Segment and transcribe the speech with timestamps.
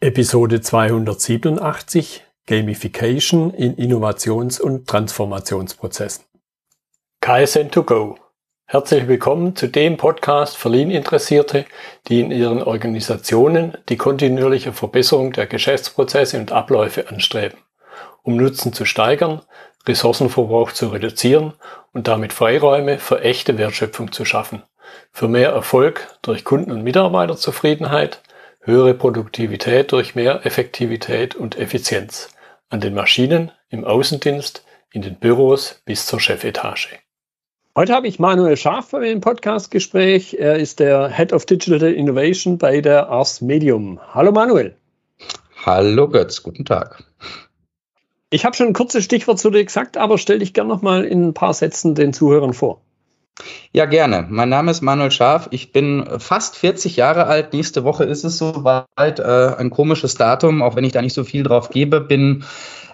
[0.00, 6.24] Episode 287 Gamification in Innovations- und Transformationsprozessen.
[7.20, 8.14] KSN2Go.
[8.66, 11.64] Herzlich willkommen zu dem Podcast für Lean-Interessierte,
[12.06, 17.58] die in ihren Organisationen die kontinuierliche Verbesserung der Geschäftsprozesse und Abläufe anstreben,
[18.22, 19.42] um Nutzen zu steigern,
[19.84, 21.54] Ressourcenverbrauch zu reduzieren
[21.92, 24.62] und damit Freiräume für echte Wertschöpfung zu schaffen,
[25.10, 28.22] für mehr Erfolg durch Kunden- und Mitarbeiterzufriedenheit,
[28.68, 32.28] höhere Produktivität durch mehr Effektivität und Effizienz
[32.68, 34.62] an den Maschinen, im Außendienst,
[34.92, 36.98] in den Büros bis zur Chefetage.
[37.74, 40.34] Heute habe ich Manuel Scharf bei mir im Podcastgespräch.
[40.38, 44.00] Er ist der Head of Digital Innovation bei der Ars Medium.
[44.12, 44.76] Hallo Manuel.
[45.64, 47.02] Hallo Götz, guten Tag.
[48.28, 51.06] Ich habe schon ein kurzes Stichwort zu dir gesagt, aber stell dich gerne noch mal
[51.06, 52.82] in ein paar Sätzen den Zuhörern vor.
[53.72, 54.26] Ja, gerne.
[54.28, 55.48] Mein Name ist Manuel Scharf.
[55.50, 57.52] Ich bin fast 40 Jahre alt.
[57.52, 59.18] Nächste Woche ist es soweit.
[59.18, 62.00] Äh, ein komisches Datum, auch wenn ich da nicht so viel drauf gebe.
[62.00, 62.44] Bin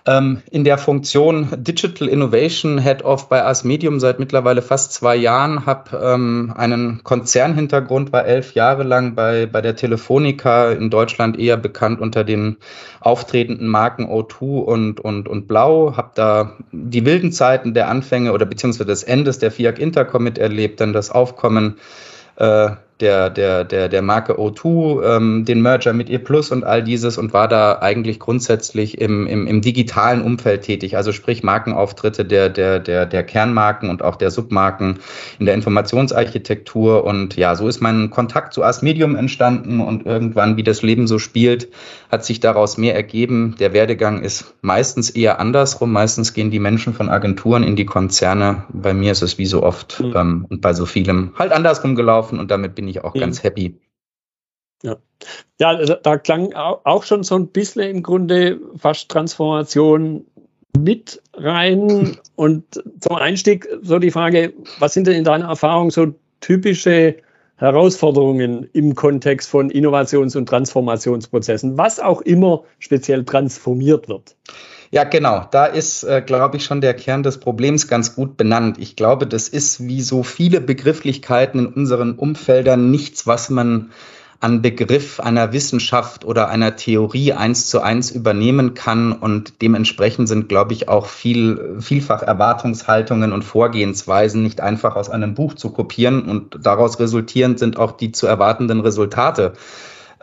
[0.07, 5.17] ähm, in der Funktion Digital Innovation Head of bei Ars Medium seit mittlerweile fast zwei
[5.17, 11.39] Jahren, habe ähm, einen Konzernhintergrund, war elf Jahre lang bei, bei der Telefonica in Deutschland
[11.39, 12.59] eher bekannt unter den
[13.01, 18.45] auftretenden Marken O2 und, und, und Blau, habe da die wilden Zeiten der Anfänge oder
[18.45, 21.79] beziehungsweise des Endes der FIAC Intercom miterlebt, dann das Aufkommen
[22.37, 26.83] äh, der, der, der, der Marke O2, ähm, den Merger mit ihr Plus und all
[26.83, 32.25] dieses und war da eigentlich grundsätzlich im, im, im digitalen Umfeld tätig, also sprich Markenauftritte
[32.25, 35.01] der, der, der, der Kernmarken und auch der Submarken
[35.41, 40.57] in der Informationsarchitektur und ja, so ist mein Kontakt zu Ars Medium entstanden und irgendwann,
[40.57, 41.69] wie das Leben so spielt,
[42.13, 43.57] hat sich daraus mehr ergeben.
[43.59, 48.65] Der Werdegang ist meistens eher andersrum, meistens gehen die Menschen von Agenturen in die Konzerne,
[48.73, 50.13] bei mir ist es wie so oft mhm.
[50.15, 53.21] ähm, und bei so vielem halt andersrum gelaufen und damit bin bin ich auch mhm.
[53.21, 53.81] ganz happy.
[54.83, 54.99] Ja.
[55.59, 60.27] ja, also da klang auch schon so ein bisschen im Grunde fast Transformation
[60.79, 62.19] mit rein.
[62.37, 67.17] Und zum Einstieg so die Frage, was sind denn in deiner Erfahrung so typische
[67.57, 74.37] Herausforderungen im Kontext von Innovations- und Transformationsprozessen, was auch immer speziell transformiert wird?
[74.95, 75.45] Ja, genau.
[75.51, 78.79] Da ist, äh, glaube ich, schon der Kern des Problems ganz gut benannt.
[78.79, 83.91] Ich glaube, das ist wie so viele Begrifflichkeiten in unseren Umfeldern nichts, was man
[84.39, 89.11] an Begriff einer Wissenschaft oder einer Theorie eins zu eins übernehmen kann.
[89.11, 95.35] Und dementsprechend sind, glaube ich, auch viel, vielfach Erwartungshaltungen und Vorgehensweisen nicht einfach aus einem
[95.35, 96.23] Buch zu kopieren.
[96.23, 99.55] Und daraus resultierend sind auch die zu erwartenden Resultate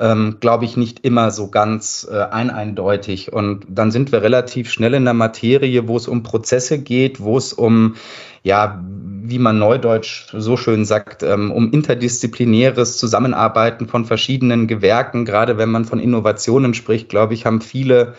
[0.01, 3.31] ähm, glaube ich, nicht immer so ganz äh, eineindeutig.
[3.31, 7.37] Und dann sind wir relativ schnell in der Materie, wo es um Prozesse geht, wo
[7.37, 7.95] es um,
[8.41, 8.83] ja,
[9.23, 15.23] wie man neudeutsch so schön sagt, ähm, um interdisziplinäres Zusammenarbeiten von verschiedenen Gewerken.
[15.23, 18.15] Gerade wenn man von Innovationen spricht, glaube ich, haben viele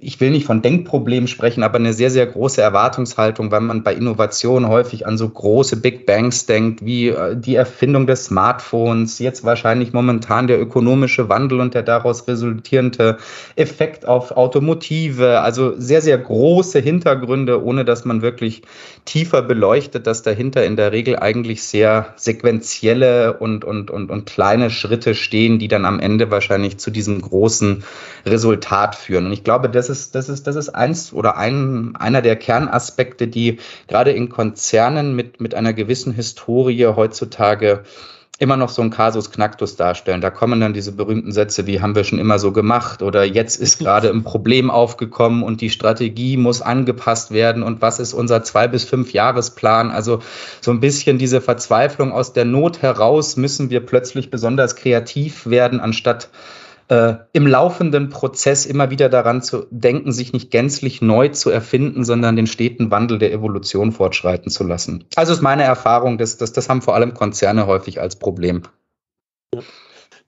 [0.00, 3.94] ich will nicht von Denkproblemen sprechen, aber eine sehr, sehr große Erwartungshaltung, weil man bei
[3.94, 9.44] Innovation häufig an so große Big Bangs denkt, wie äh, die Erfindung des Smartphones, jetzt
[9.44, 13.18] wahrscheinlich momentan der ökonomische Wandel und der daraus resultierende
[13.56, 15.40] Effekt auf Automotive.
[15.40, 18.62] Also sehr, sehr große Hintergründe, ohne dass man wirklich
[19.04, 24.70] tiefer beleuchtet, dass dahinter in der Regel eigentlich sehr sequentielle und, und, und, und kleine
[24.70, 27.84] Schritte stehen, die dann am Ende wahrscheinlich zu diesem großen
[28.24, 29.26] Resultat führen.
[29.26, 33.28] Und ich glaube, das ist, das ist, das ist eins oder ein, einer der Kernaspekte,
[33.28, 33.58] die
[33.88, 37.82] gerade in Konzernen mit, mit einer gewissen Historie heutzutage
[38.38, 40.20] immer noch so ein Kasus Knacktus darstellen.
[40.20, 43.60] Da kommen dann diese berühmten Sätze wie haben wir schon immer so gemacht oder jetzt
[43.60, 48.42] ist gerade ein Problem aufgekommen und die Strategie muss angepasst werden und was ist unser
[48.42, 49.90] zwei bis fünf Jahresplan?
[49.90, 50.20] Also
[50.60, 55.80] so ein bisschen diese Verzweiflung aus der Not heraus müssen wir plötzlich besonders kreativ werden,
[55.80, 56.28] anstatt
[56.88, 62.04] äh, im laufenden Prozess immer wieder daran zu denken, sich nicht gänzlich neu zu erfinden,
[62.04, 65.04] sondern den steten Wandel der Evolution fortschreiten zu lassen.
[65.16, 68.62] Also ist meine Erfahrung, dass, dass das haben vor allem Konzerne häufig als Problem.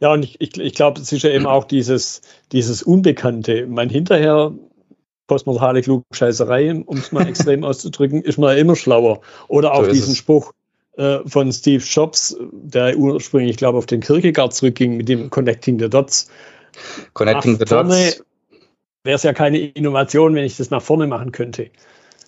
[0.00, 2.20] Ja, und ich, ich, ich glaube, es ist ja eben auch dieses,
[2.52, 3.66] dieses Unbekannte.
[3.66, 4.52] Mein hinterher
[5.26, 9.20] postmortale Klugscheißerei, um es mal extrem auszudrücken, ist man ja immer schlauer.
[9.48, 10.18] Oder auch so diesen es.
[10.18, 10.52] Spruch
[10.96, 15.78] äh, von Steve Jobs, der ursprünglich, ich glaube, auf den Kierkegaard zurückging mit dem Connecting
[15.78, 16.30] the Dots.
[17.12, 18.22] Connecting the Dots.
[19.04, 21.70] Wäre es ja keine Innovation, wenn ich das nach vorne machen könnte.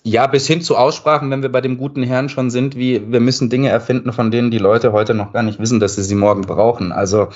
[0.04, 3.20] Ja, bis hin zu Aussprachen, wenn wir bei dem guten Herrn schon sind, wie wir
[3.20, 6.14] müssen Dinge erfinden, von denen die Leute heute noch gar nicht wissen, dass sie sie
[6.14, 6.92] morgen brauchen.
[6.92, 7.28] Also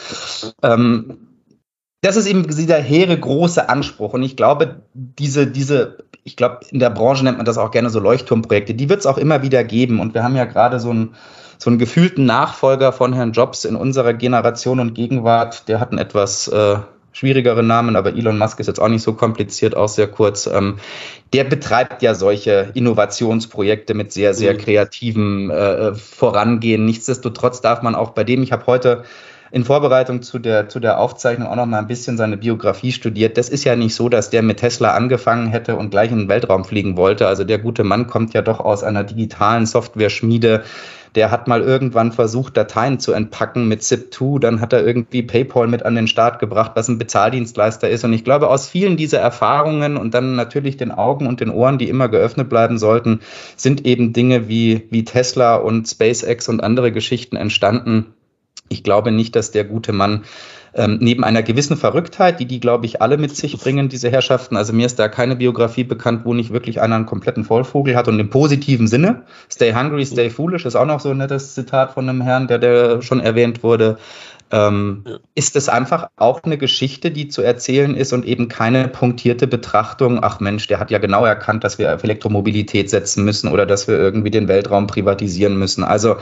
[0.63, 1.19] ähm,
[2.03, 4.13] das ist eben dieser hehre große Anspruch.
[4.13, 7.91] Und ich glaube, diese, diese, ich glaube, in der Branche nennt man das auch gerne
[7.91, 10.01] so Leuchtturmprojekte, die wird es auch immer wieder geben.
[10.01, 11.15] Und wir haben ja gerade so einen,
[11.59, 15.99] so einen gefühlten Nachfolger von Herrn Jobs in unserer Generation und Gegenwart, der hat ein
[15.99, 16.79] etwas äh,
[17.13, 20.47] schwierigere Namen, aber Elon Musk ist jetzt auch nicht so kompliziert, auch sehr kurz.
[20.47, 20.79] Ähm,
[21.33, 24.59] der betreibt ja solche Innovationsprojekte mit sehr, sehr mhm.
[24.59, 26.85] kreativem äh, Vorangehen.
[26.85, 29.05] Nichtsdestotrotz darf man auch bei dem, ich habe heute
[29.53, 33.37] in Vorbereitung zu der, zu der Aufzeichnung auch noch mal ein bisschen seine Biografie studiert.
[33.37, 36.29] Das ist ja nicht so, dass der mit Tesla angefangen hätte und gleich in den
[36.29, 37.27] Weltraum fliegen wollte.
[37.27, 40.65] Also der gute Mann kommt ja doch aus einer digitalen Software-Schmiede.
[41.15, 44.39] Der hat mal irgendwann versucht, Dateien zu entpacken mit ZIP2.
[44.39, 48.05] Dann hat er irgendwie PayPal mit an den Start gebracht, was ein Bezahldienstleister ist.
[48.05, 51.79] Und ich glaube, aus vielen dieser Erfahrungen und dann natürlich den Augen und den Ohren,
[51.79, 53.21] die immer geöffnet bleiben sollten,
[53.57, 58.15] sind eben Dinge wie, wie Tesla und SpaceX und andere Geschichten entstanden,
[58.73, 60.25] ich glaube nicht, dass der gute Mann
[60.75, 64.57] ähm, neben einer gewissen Verrücktheit, die die, glaube ich, alle mit sich bringen, diese Herrschaften.
[64.57, 68.09] Also mir ist da keine Biografie bekannt, wo nicht wirklich einer einen kompletten Vollvogel hat
[68.09, 69.23] und im positiven Sinne.
[69.51, 72.59] Stay hungry, stay foolish ist auch noch so ein nettes Zitat von einem Herrn, der,
[72.59, 73.99] der schon erwähnt wurde.
[74.51, 75.19] Ähm, ja.
[75.35, 80.23] Ist es einfach auch eine Geschichte, die zu erzählen ist und eben keine punktierte Betrachtung,
[80.23, 83.89] ach Mensch, der hat ja genau erkannt, dass wir auf Elektromobilität setzen müssen oder dass
[83.89, 85.85] wir irgendwie den Weltraum privatisieren müssen.
[85.85, 86.17] Also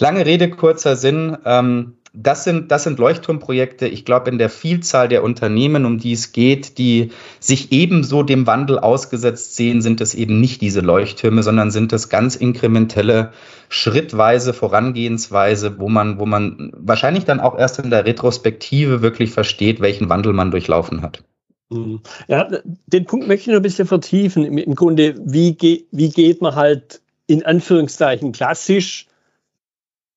[0.00, 1.36] Lange Rede, kurzer Sinn.
[1.44, 6.12] Ähm, das sind, das sind Leuchtturmprojekte, ich glaube, in der Vielzahl der Unternehmen, um die
[6.12, 11.42] es geht, die sich ebenso dem Wandel ausgesetzt sehen, sind es eben nicht diese Leuchttürme,
[11.42, 13.32] sondern sind es ganz inkrementelle,
[13.68, 19.80] schrittweise Vorangehensweise, wo man, wo man wahrscheinlich dann auch erst in der Retrospektive wirklich versteht,
[19.80, 21.22] welchen Wandel man durchlaufen hat.
[21.70, 22.00] Mhm.
[22.26, 22.48] Ja,
[22.86, 24.44] den Punkt möchte ich noch ein bisschen vertiefen.
[24.44, 29.06] Im, Grunde, wie, ge wie geht man halt in Anführungszeichen klassisch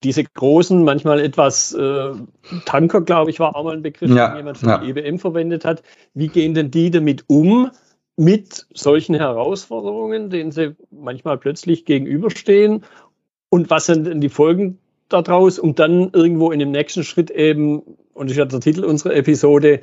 [0.03, 2.11] diese großen, manchmal etwas äh,
[2.65, 4.83] Tanker, glaube ich, war auch mal ein Begriff, ja, den jemand von ja.
[4.83, 5.83] EBM verwendet hat.
[6.13, 7.71] Wie gehen denn die damit um,
[8.15, 12.83] mit solchen Herausforderungen, denen sie manchmal plötzlich gegenüberstehen?
[13.49, 14.79] Und was sind denn die Folgen
[15.09, 17.81] daraus, um dann irgendwo in dem nächsten Schritt eben,
[18.13, 19.81] und das ist ja der Titel unserer Episode,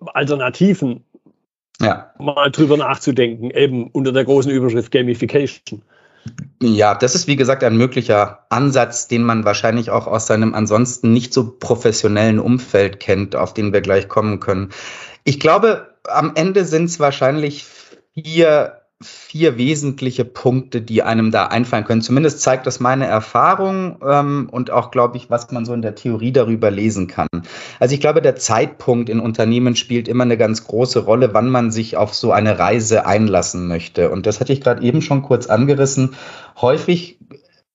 [0.00, 1.04] Alternativen
[1.80, 2.12] ja.
[2.18, 5.82] mal drüber nachzudenken, eben unter der großen Überschrift Gamification.
[6.62, 11.12] Ja, das ist wie gesagt ein möglicher Ansatz, den man wahrscheinlich auch aus seinem ansonsten
[11.12, 14.70] nicht so professionellen Umfeld kennt, auf den wir gleich kommen können.
[15.24, 17.66] Ich glaube, am Ende sind es wahrscheinlich
[18.14, 22.00] vier vier wesentliche Punkte, die einem da einfallen können.
[22.00, 25.94] Zumindest zeigt das meine Erfahrung ähm, und auch, glaube ich, was man so in der
[25.94, 27.28] Theorie darüber lesen kann.
[27.78, 31.70] Also ich glaube, der Zeitpunkt in Unternehmen spielt immer eine ganz große Rolle, wann man
[31.70, 34.10] sich auf so eine Reise einlassen möchte.
[34.10, 36.14] Und das hatte ich gerade eben schon kurz angerissen.
[36.58, 37.18] Häufig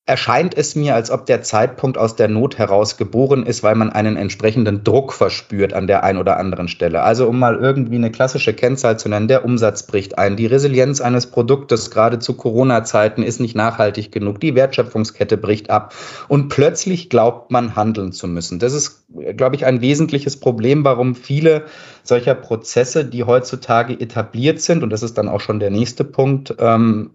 [0.08, 3.92] erscheint es mir, als ob der Zeitpunkt aus der Not heraus geboren ist, weil man
[3.92, 7.04] einen entsprechenden Druck verspürt an der einen oder anderen Stelle.
[7.04, 11.02] Also um mal irgendwie eine klassische Kennzahl zu nennen, der Umsatz bricht ein, die Resilienz
[11.02, 15.94] eines Produktes gerade zu Corona-Zeiten ist nicht nachhaltig genug, die Wertschöpfungskette bricht ab
[16.28, 18.58] und plötzlich glaubt man handeln zu müssen.
[18.58, 19.01] Das ist,
[19.36, 21.66] glaube ich, ein wesentliches Problem, warum viele
[22.04, 26.56] solcher Prozesse, die heutzutage etabliert sind, und das ist dann auch schon der nächste Punkt,
[26.60, 27.12] ähm,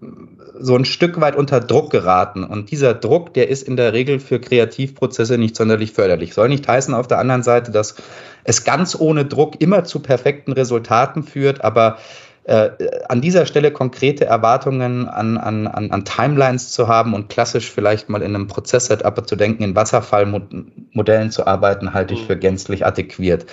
[0.59, 2.45] so ein Stück weit unter Druck geraten.
[2.45, 6.35] Und dieser Druck, der ist in der Regel für Kreativprozesse nicht sonderlich förderlich.
[6.35, 7.97] Soll nicht heißen auf der anderen Seite, dass
[8.45, 11.99] es ganz ohne Druck immer zu perfekten Resultaten führt, aber
[12.47, 12.71] äh,
[13.09, 18.09] an dieser Stelle konkrete Erwartungen an, an, an, an Timelines zu haben und klassisch vielleicht
[18.09, 22.27] mal in einem Prozess-Setup zu denken, in Wasserfallmodellen zu arbeiten, halte ich mhm.
[22.27, 23.47] für gänzlich adäquiert.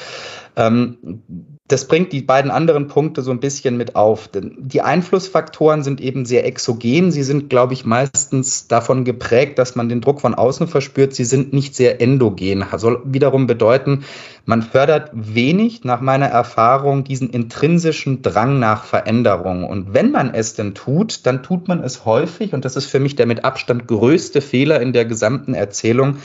[0.56, 1.24] Ähm,
[1.70, 4.30] das bringt die beiden anderen Punkte so ein bisschen mit auf.
[4.34, 7.10] Die Einflussfaktoren sind eben sehr exogen.
[7.14, 11.16] Sie sind, glaube ich, meistens davon geprägt, dass man den Druck von außen verspürt.
[11.16, 12.66] Sie sind nicht sehr endogen.
[12.76, 14.04] Soll wiederum bedeuten,
[14.46, 19.64] man fördert wenig, nach meiner Erfahrung, diesen intrinsischen Drang nach Veränderung.
[19.64, 22.54] Und wenn man es denn tut, dann tut man es häufig.
[22.54, 26.18] Und das ist für mich der mit Abstand größte Fehler in der gesamten Erzählung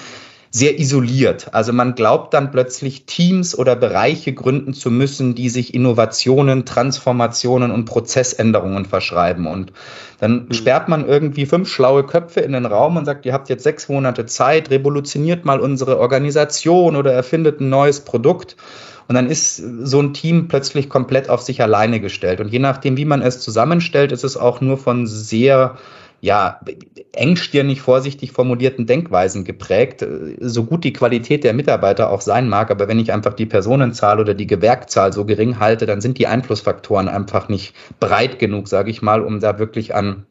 [0.51, 1.53] sehr isoliert.
[1.53, 7.71] Also man glaubt dann plötzlich Teams oder Bereiche gründen zu müssen, die sich Innovationen, Transformationen
[7.71, 9.47] und Prozessänderungen verschreiben.
[9.47, 9.73] Und
[10.21, 10.53] dann mhm.
[10.53, 13.89] sperrt man irgendwie fünf schlaue Köpfe in den Raum und sagt, ihr habt jetzt sechs
[13.89, 18.57] Monate Zeit, revolutioniert mal unsere Organisation oder erfindet ein neues Produkt.
[19.09, 22.41] Und dann ist so ein Team plötzlich komplett auf sich alleine gestellt.
[22.41, 25.79] Und je nachdem, wie man es zusammenstellt, ist es auch nur von sehr
[26.21, 26.61] ja,
[27.13, 30.05] engstirnig vorsichtig formulierten Denkweisen geprägt,
[30.41, 34.19] so gut die Qualität der Mitarbeiter auch sein mag, aber wenn ich einfach die Personenzahl
[34.21, 38.91] oder die Gewerkzahl so gering halte, dann sind die Einflussfaktoren einfach nicht breit genug, sage
[38.91, 40.27] ich mal, um da wirklich an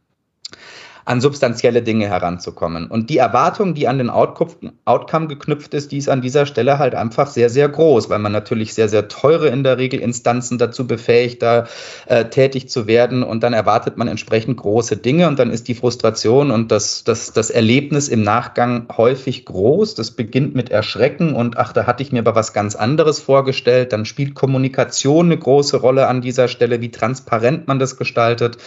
[1.07, 2.87] an substanzielle Dinge heranzukommen.
[2.87, 6.95] Und die Erwartung, die an den Outcome geknüpft ist, die ist an dieser Stelle halt
[6.95, 10.85] einfach sehr, sehr groß, weil man natürlich sehr, sehr teure in der Regel Instanzen dazu
[10.85, 11.65] befähigt, da
[12.07, 13.23] äh, tätig zu werden.
[13.23, 17.31] Und dann erwartet man entsprechend große Dinge und dann ist die Frustration und das, das,
[17.31, 19.95] das Erlebnis im Nachgang häufig groß.
[19.95, 23.93] Das beginnt mit Erschrecken und ach, da hatte ich mir aber was ganz anderes vorgestellt.
[23.93, 28.57] Dann spielt Kommunikation eine große Rolle an dieser Stelle, wie transparent man das gestaltet.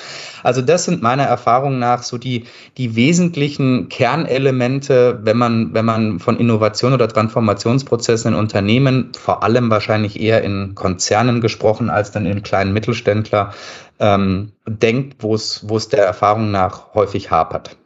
[0.43, 2.30] Also das sind meiner Erfahrung nach so die,
[2.79, 9.71] die wesentlichen Kernelemente, wenn man, wenn man von Innovation oder Transformationsprozessen in Unternehmen, vor allem
[9.71, 13.53] wahrscheinlich eher in Konzernen gesprochen als dann in kleinen Mittelständler,
[13.99, 17.77] ähm, denkt, wo es, wo es der Erfahrung nach häufig hapert.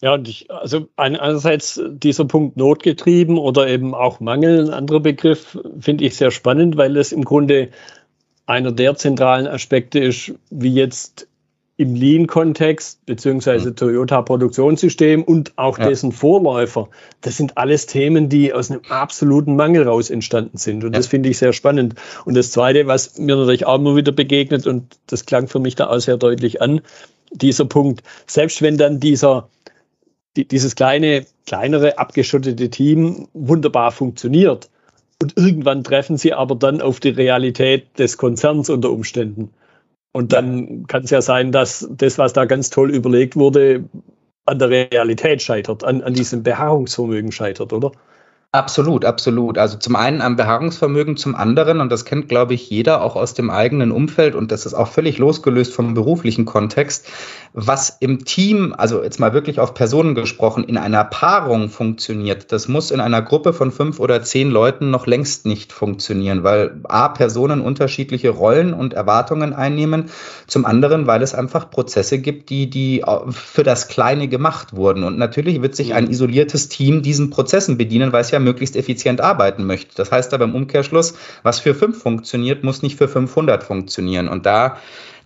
[0.00, 5.58] Ja, und ich, also einerseits dieser Punkt notgetrieben oder eben auch Mangel, ein anderer Begriff,
[5.78, 7.70] finde ich sehr spannend, weil es im Grunde
[8.46, 11.28] einer der zentralen Aspekte ist, wie jetzt
[11.76, 13.76] im Lean-Kontext, beziehungsweise mhm.
[13.76, 15.88] Toyota-Produktionssystem und auch ja.
[15.88, 16.88] dessen Vorläufer,
[17.22, 20.84] das sind alles Themen, die aus einem absoluten Mangel raus entstanden sind.
[20.84, 20.98] Und ja.
[20.98, 21.94] das finde ich sehr spannend.
[22.24, 25.74] Und das Zweite, was mir natürlich auch immer wieder begegnet, und das klang für mich
[25.74, 26.82] da auch sehr deutlich an,
[27.30, 29.48] dieser Punkt, selbst wenn dann dieser,
[30.36, 34.68] die, dieses kleine, kleinere, abgeschottete Team wunderbar funktioniert,
[35.22, 39.50] und irgendwann treffen sie aber dann auf die Realität des Konzerns unter Umständen.
[40.12, 43.88] Und dann kann es ja sein, dass das, was da ganz toll überlegt wurde,
[44.44, 47.92] an der Realität scheitert, an, an diesem Beharrungsvermögen scheitert, oder?
[48.54, 49.56] Absolut, absolut.
[49.56, 53.32] Also zum einen am Beharrungsvermögen, zum anderen, und das kennt, glaube ich, jeder auch aus
[53.32, 57.08] dem eigenen Umfeld, und das ist auch völlig losgelöst vom beruflichen Kontext,
[57.54, 62.68] was im Team, also jetzt mal wirklich auf Personen gesprochen, in einer Paarung funktioniert, das
[62.68, 67.08] muss in einer Gruppe von fünf oder zehn Leuten noch längst nicht funktionieren, weil A,
[67.08, 70.10] Personen unterschiedliche Rollen und Erwartungen einnehmen,
[70.46, 75.04] zum anderen, weil es einfach Prozesse gibt, die, die für das Kleine gemacht wurden.
[75.04, 79.20] Und natürlich wird sich ein isoliertes Team diesen Prozessen bedienen, weil es ja möglichst effizient
[79.20, 79.94] arbeiten möchte.
[79.96, 84.28] Das heißt aber im Umkehrschluss, was für fünf funktioniert, muss nicht für 500 funktionieren.
[84.28, 84.76] Und da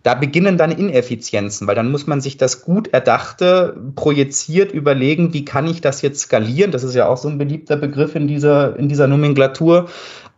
[0.07, 5.45] da beginnen dann Ineffizienzen, weil dann muss man sich das gut erdachte, projiziert überlegen, wie
[5.45, 6.71] kann ich das jetzt skalieren?
[6.71, 9.89] Das ist ja auch so ein beliebter Begriff in dieser, in dieser Nomenklatur.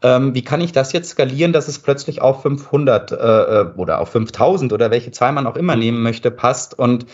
[0.01, 4.01] Ähm, wie kann ich das jetzt skalieren, dass es plötzlich auf 500 äh, äh, oder
[4.01, 6.79] auf 5000 oder welche Zahl man auch immer nehmen möchte, passt?
[6.79, 7.05] Und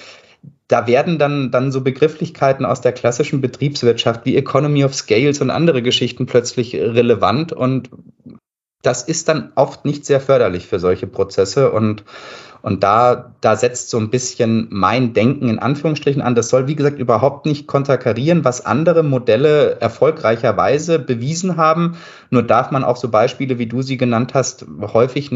[0.69, 5.51] da werden dann, dann so Begrifflichkeiten aus der klassischen Betriebswirtschaft wie Economy of Scales und
[5.51, 7.91] andere Geschichten plötzlich relevant und
[8.83, 12.05] das ist dann oft nicht sehr förderlich für solche Prozesse und
[12.65, 16.35] und da, da setzt so ein bisschen mein Denken in Anführungsstrichen an.
[16.35, 21.99] Das soll, wie gesagt, überhaupt nicht konterkarieren, was andere Modelle erfolgreicherweise bewiesen haben.
[22.31, 25.31] Nur darf man auch so Beispiele, wie du sie genannt hast, häufig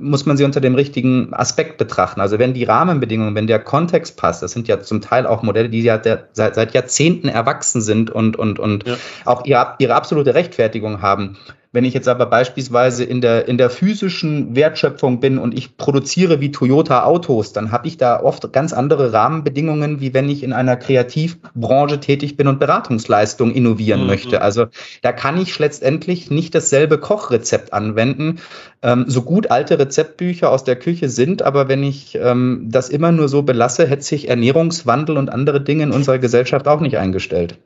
[0.00, 2.22] muss man sie unter dem richtigen Aspekt betrachten.
[2.22, 5.68] Also wenn die Rahmenbedingungen, wenn der Kontext passt, das sind ja zum Teil auch Modelle,
[5.68, 8.96] die ja der, seit, seit Jahrzehnten erwachsen sind und, und, und ja.
[9.26, 11.36] auch ihre, ihre absolute Rechtfertigung haben
[11.72, 16.40] wenn ich jetzt aber beispielsweise in der, in der physischen Wertschöpfung bin und ich produziere
[16.40, 20.52] wie Toyota Autos, dann habe ich da oft ganz andere Rahmenbedingungen, wie wenn ich in
[20.52, 24.06] einer Kreativbranche tätig bin und Beratungsleistungen innovieren mhm.
[24.06, 24.42] möchte.
[24.42, 24.66] Also
[25.00, 28.40] da kann ich letztendlich nicht dasselbe Kochrezept anwenden,
[28.82, 33.12] ähm, so gut alte Rezeptbücher aus der Küche sind, aber wenn ich ähm, das immer
[33.12, 37.58] nur so belasse, hätte sich Ernährungswandel und andere Dinge in unserer Gesellschaft auch nicht eingestellt.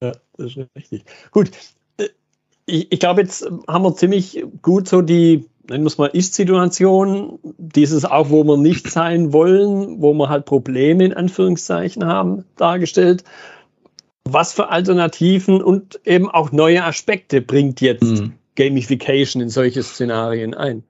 [0.00, 1.02] Ja, das ist richtig.
[1.32, 1.50] Gut,
[2.68, 7.38] ich, ich glaube, jetzt haben wir ziemlich gut so die, nennen wir es mal, Ist-Situation,
[7.56, 13.24] dieses auch, wo wir nicht sein wollen, wo wir halt Probleme in Anführungszeichen haben, dargestellt.
[14.24, 18.34] Was für Alternativen und eben auch neue Aspekte bringt jetzt mhm.
[18.56, 20.84] Gamification in solche Szenarien ein?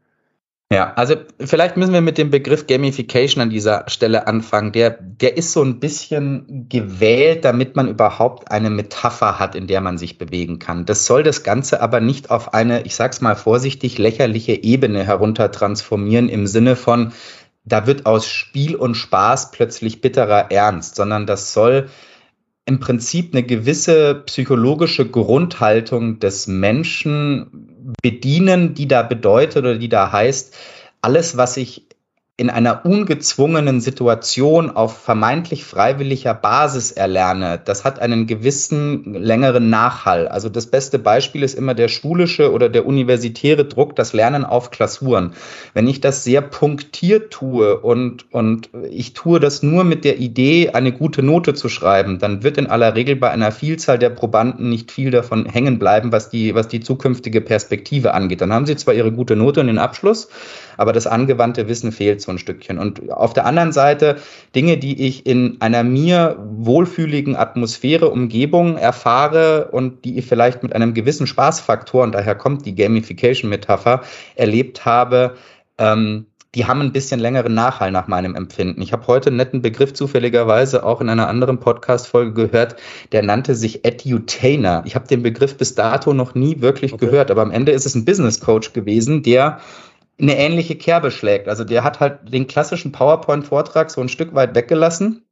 [0.70, 4.72] Ja, also vielleicht müssen wir mit dem Begriff Gamification an dieser Stelle anfangen.
[4.72, 9.80] Der, der ist so ein bisschen gewählt, damit man überhaupt eine Metapher hat, in der
[9.80, 10.84] man sich bewegen kann.
[10.84, 15.50] Das soll das Ganze aber nicht auf eine, ich sag's mal vorsichtig, lächerliche Ebene herunter
[15.50, 17.12] transformieren im Sinne von,
[17.64, 21.88] da wird aus Spiel und Spaß plötzlich bitterer Ernst, sondern das soll
[22.66, 30.12] im Prinzip eine gewisse psychologische Grundhaltung des Menschen bedienen, die da bedeutet oder die da
[30.12, 30.54] heißt,
[31.00, 31.87] alles, was ich
[32.38, 40.28] in einer ungezwungenen Situation auf vermeintlich freiwilliger Basis erlerne, das hat einen gewissen längeren Nachhall.
[40.28, 44.70] Also das beste Beispiel ist immer der schulische oder der universitäre Druck, das Lernen auf
[44.70, 45.32] Klausuren.
[45.74, 50.70] Wenn ich das sehr punktiert tue und, und ich tue das nur mit der Idee,
[50.70, 54.68] eine gute Note zu schreiben, dann wird in aller Regel bei einer Vielzahl der Probanden
[54.68, 58.42] nicht viel davon hängen bleiben, was die, was die zukünftige Perspektive angeht.
[58.42, 60.28] Dann haben sie zwar ihre gute Note und den Abschluss,
[60.78, 62.78] aber das angewandte Wissen fehlt so ein Stückchen.
[62.78, 64.16] Und auf der anderen Seite
[64.54, 70.74] Dinge, die ich in einer mir wohlfühligen Atmosphäre, Umgebung erfahre und die ich vielleicht mit
[70.74, 74.02] einem gewissen Spaßfaktor, und daher kommt die Gamification-Metapher,
[74.36, 75.34] erlebt habe,
[75.76, 78.80] ähm, die haben ein bisschen längeren Nachhall nach meinem Empfinden.
[78.80, 82.76] Ich habe heute einen netten Begriff zufälligerweise auch in einer anderen Podcast-Folge gehört,
[83.12, 84.82] der nannte sich Edutainer.
[84.86, 87.04] Ich habe den Begriff bis dato noch nie wirklich okay.
[87.04, 89.60] gehört, aber am Ende ist es ein Business Coach gewesen, der
[90.20, 91.48] eine ähnliche Kerbe schlägt.
[91.48, 95.27] Also der hat halt den klassischen PowerPoint-Vortrag so ein Stück weit weggelassen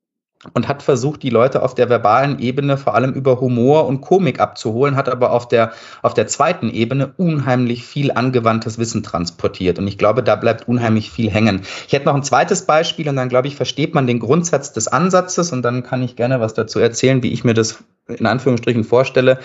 [0.54, 4.40] und hat versucht, die Leute auf der verbalen Ebene vor allem über Humor und Komik
[4.40, 5.72] abzuholen, hat aber auf der,
[6.02, 9.78] auf der zweiten Ebene unheimlich viel angewandtes Wissen transportiert.
[9.78, 11.62] Und ich glaube, da bleibt unheimlich viel hängen.
[11.86, 14.88] Ich hätte noch ein zweites Beispiel und dann, glaube ich, versteht man den Grundsatz des
[14.88, 18.84] Ansatzes und dann kann ich gerne was dazu erzählen, wie ich mir das in Anführungsstrichen
[18.84, 19.38] vorstelle.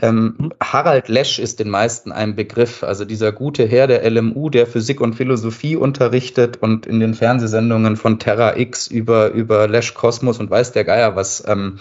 [0.00, 0.52] Ähm, mhm.
[0.60, 5.00] Harald Lesch ist den meisten ein Begriff, also dieser gute Herr der LMU, der Physik
[5.00, 10.47] und Philosophie unterrichtet und in den Fernsehsendungen von Terra X über, über Lesch Kosmos und
[10.50, 11.78] weiß der Geier was ähm,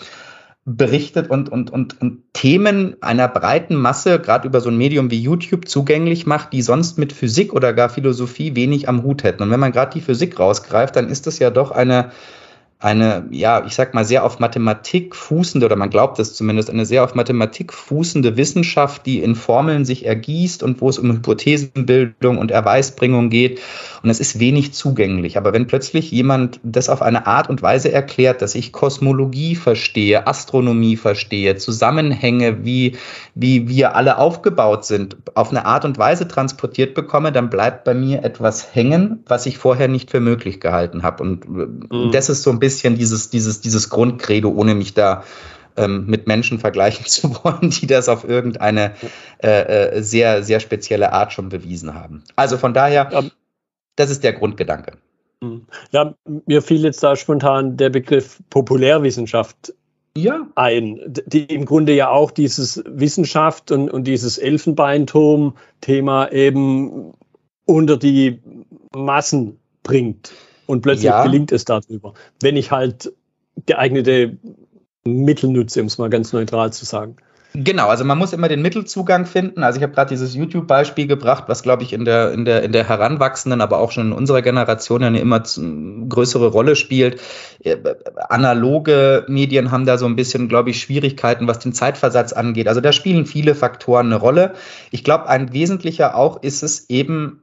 [0.70, 5.22] berichtet und, und, und, und Themen einer breiten Masse, gerade über so ein Medium wie
[5.22, 9.44] YouTube, zugänglich macht, die sonst mit Physik oder gar Philosophie wenig am Hut hätten.
[9.44, 12.12] Und wenn man gerade die Physik rausgreift, dann ist das ja doch eine
[12.79, 16.86] eine, ja, ich sag mal, sehr auf Mathematik fußende, oder man glaubt es zumindest, eine
[16.86, 22.38] sehr auf Mathematik fußende Wissenschaft, die in Formeln sich ergießt und wo es um Hypothesenbildung
[22.38, 23.62] und Erweisbringung geht.
[24.03, 25.38] Und es ist wenig zugänglich.
[25.38, 30.27] Aber wenn plötzlich jemand das auf eine Art und Weise erklärt, dass ich Kosmologie verstehe,
[30.27, 32.96] Astronomie verstehe, Zusammenhänge, wie,
[33.34, 37.96] wie wir alle aufgebaut sind, auf eine Art und Weise transportiert bekomme, dann bleibt bei
[37.96, 41.24] mir etwas hängen, was ich vorher nicht für möglich gehalten habe.
[41.24, 42.12] Und mhm.
[42.12, 45.24] das ist so ein bisschen bisschen dieses, dieses, dieses Grundcredo, ohne mich da
[45.78, 48.94] ähm, mit Menschen vergleichen zu wollen, die das auf irgendeine
[49.42, 52.26] äh, äh, sehr, sehr spezielle Art schon bewiesen haben.
[52.36, 53.24] Also von daher, ja.
[53.96, 54.98] das ist der Grundgedanke.
[55.42, 55.66] Hm.
[55.92, 56.14] Ja,
[56.46, 59.74] mir fiel jetzt da spontan der Begriff Populärwissenschaft
[60.18, 60.46] ja.
[60.56, 67.14] ein, die im Grunde ja auch dieses Wissenschaft und, und dieses Elfenbeinturm-Thema eben
[67.66, 68.42] unter die
[68.94, 70.34] Massen bringt.
[70.68, 71.24] Und plötzlich ja.
[71.24, 72.14] gelingt es darüber.
[72.42, 73.12] Wenn ich halt
[73.66, 74.38] geeignete
[75.06, 77.16] Mittel nutze, um es mal ganz neutral zu sagen.
[77.54, 79.64] Genau, also man muss immer den Mittelzugang finden.
[79.64, 82.72] Also ich habe gerade dieses YouTube-Beispiel gebracht, was glaube ich in der, in, der, in
[82.72, 87.20] der heranwachsenden, aber auch schon in unserer Generation eine immer größere Rolle spielt.
[87.64, 87.77] Äh,
[88.30, 92.68] analoge Medien haben da so ein bisschen, glaube ich, Schwierigkeiten, was den Zeitversatz angeht.
[92.68, 94.53] Also da spielen viele Faktoren eine Rolle.
[94.92, 97.42] Ich glaube, ein wesentlicher auch ist es eben,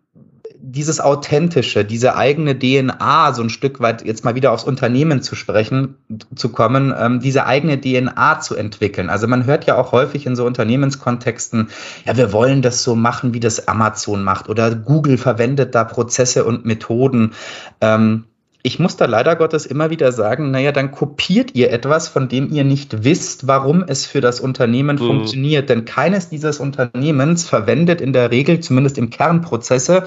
[0.66, 5.36] dieses Authentische, diese eigene DNA, so ein Stück weit jetzt mal wieder aufs Unternehmen zu
[5.36, 5.96] sprechen,
[6.34, 9.10] zu kommen, ähm, diese eigene DNA zu entwickeln.
[9.10, 11.68] Also man hört ja auch häufig in so Unternehmenskontexten,
[12.06, 16.44] ja, wir wollen das so machen, wie das Amazon macht oder Google verwendet da Prozesse
[16.44, 17.34] und Methoden.
[17.82, 18.24] Ähm,
[18.66, 22.50] ich muss da leider Gottes immer wieder sagen, naja, dann kopiert ihr etwas, von dem
[22.50, 25.06] ihr nicht wisst, warum es für das Unternehmen mhm.
[25.06, 25.68] funktioniert.
[25.68, 30.04] Denn keines dieses Unternehmens verwendet in der Regel, zumindest im Kern, Prozesse,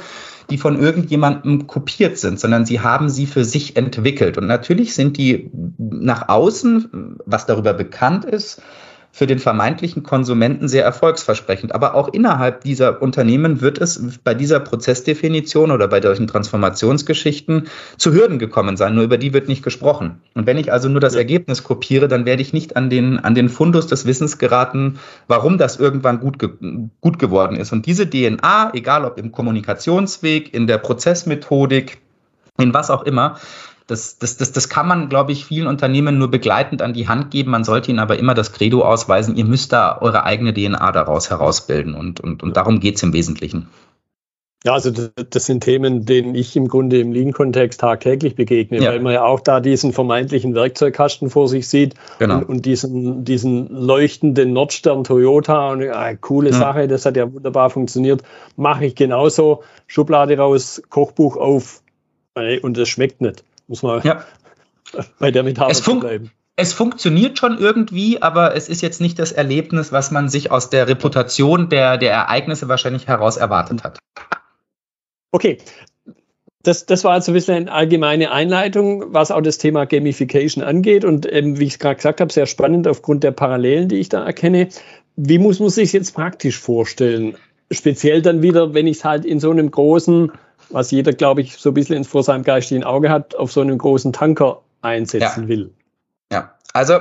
[0.50, 4.40] die von irgendjemandem kopiert sind, sondern sie haben sie für sich entwickelt.
[4.40, 8.64] Und natürlich sind die nach außen, was darüber bekannt ist,
[9.18, 11.74] für den vermeintlichen Konsumenten sehr erfolgsversprechend.
[11.74, 18.14] Aber auch innerhalb dieser Unternehmen wird es bei dieser Prozessdefinition oder bei solchen Transformationsgeschichten zu
[18.14, 18.94] Hürden gekommen sein.
[18.94, 20.22] Nur über die wird nicht gesprochen.
[20.36, 23.34] Und wenn ich also nur das Ergebnis kopiere, dann werde ich nicht an den, an
[23.34, 26.52] den Fundus des Wissens geraten, warum das irgendwann gut, ge
[27.02, 27.72] gut geworden ist.
[27.72, 31.98] Und diese DNA, egal ob im Kommunikationsweg, in der Prozessmethodik,
[32.60, 33.40] in was auch immer,
[33.88, 37.32] das, das, das, das kann man, glaube ich, vielen Unternehmen nur begleitend an die Hand
[37.32, 37.52] geben.
[37.52, 41.30] Man sollte ihnen aber immer das Credo ausweisen, ihr müsst da eure eigene DNA daraus
[41.30, 41.96] herausbilden.
[41.96, 43.68] Und, und, und darum geht es im Wesentlichen.
[44.66, 48.90] Ja, also das sind Themen, denen ich im Grunde im Lean-Kontext tagtäglich begegne, ja.
[48.90, 52.40] weil man ja auch da diesen vermeintlichen Werkzeugkasten vor sich sieht genau.
[52.40, 56.58] und, und, diesen, diesen leuchtenden Nordstern Toyota und eine äh, coole ja.
[56.58, 58.24] Sache, das hat ja wunderbar funktioniert,
[58.58, 61.82] mache ich genauso, Schublade raus, Kochbuch auf
[62.36, 63.46] äh, und es schmeckt nicht.
[63.68, 64.24] Muss man ja.
[65.20, 66.32] bei der Metapher bleiben.
[66.60, 70.72] Es funktioniert schon irgendwie, aber es ist jetzt nicht das Erlebnis, was man sich aus
[70.72, 74.00] der Reputation der, der Ereignisse wahrscheinlich heraus erwartet hat.
[75.32, 75.60] Okay,
[76.68, 81.06] das, das war also ein bisschen eine allgemeine Einleitung, was auch das Thema Gamification angeht.
[81.06, 84.10] Und ähm, wie ich es gerade gesagt habe, sehr spannend aufgrund der Parallelen, die ich
[84.10, 84.68] da erkenne.
[85.16, 87.38] Wie muss man sich jetzt praktisch vorstellen?
[87.72, 90.32] Speziell dann wieder, wenn ich es halt in so einem großen
[90.70, 93.78] was jeder, glaube ich, so ein bisschen vor seinem geistigen Auge hat, auf so einen
[93.78, 95.48] großen Tanker einsetzen ja.
[95.48, 95.74] will.
[96.32, 97.00] Ja, also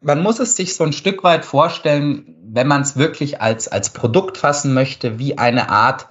[0.00, 3.90] man muss es sich so ein Stück weit vorstellen, wenn man es wirklich als, als
[3.90, 6.08] Produkt fassen möchte, wie eine Art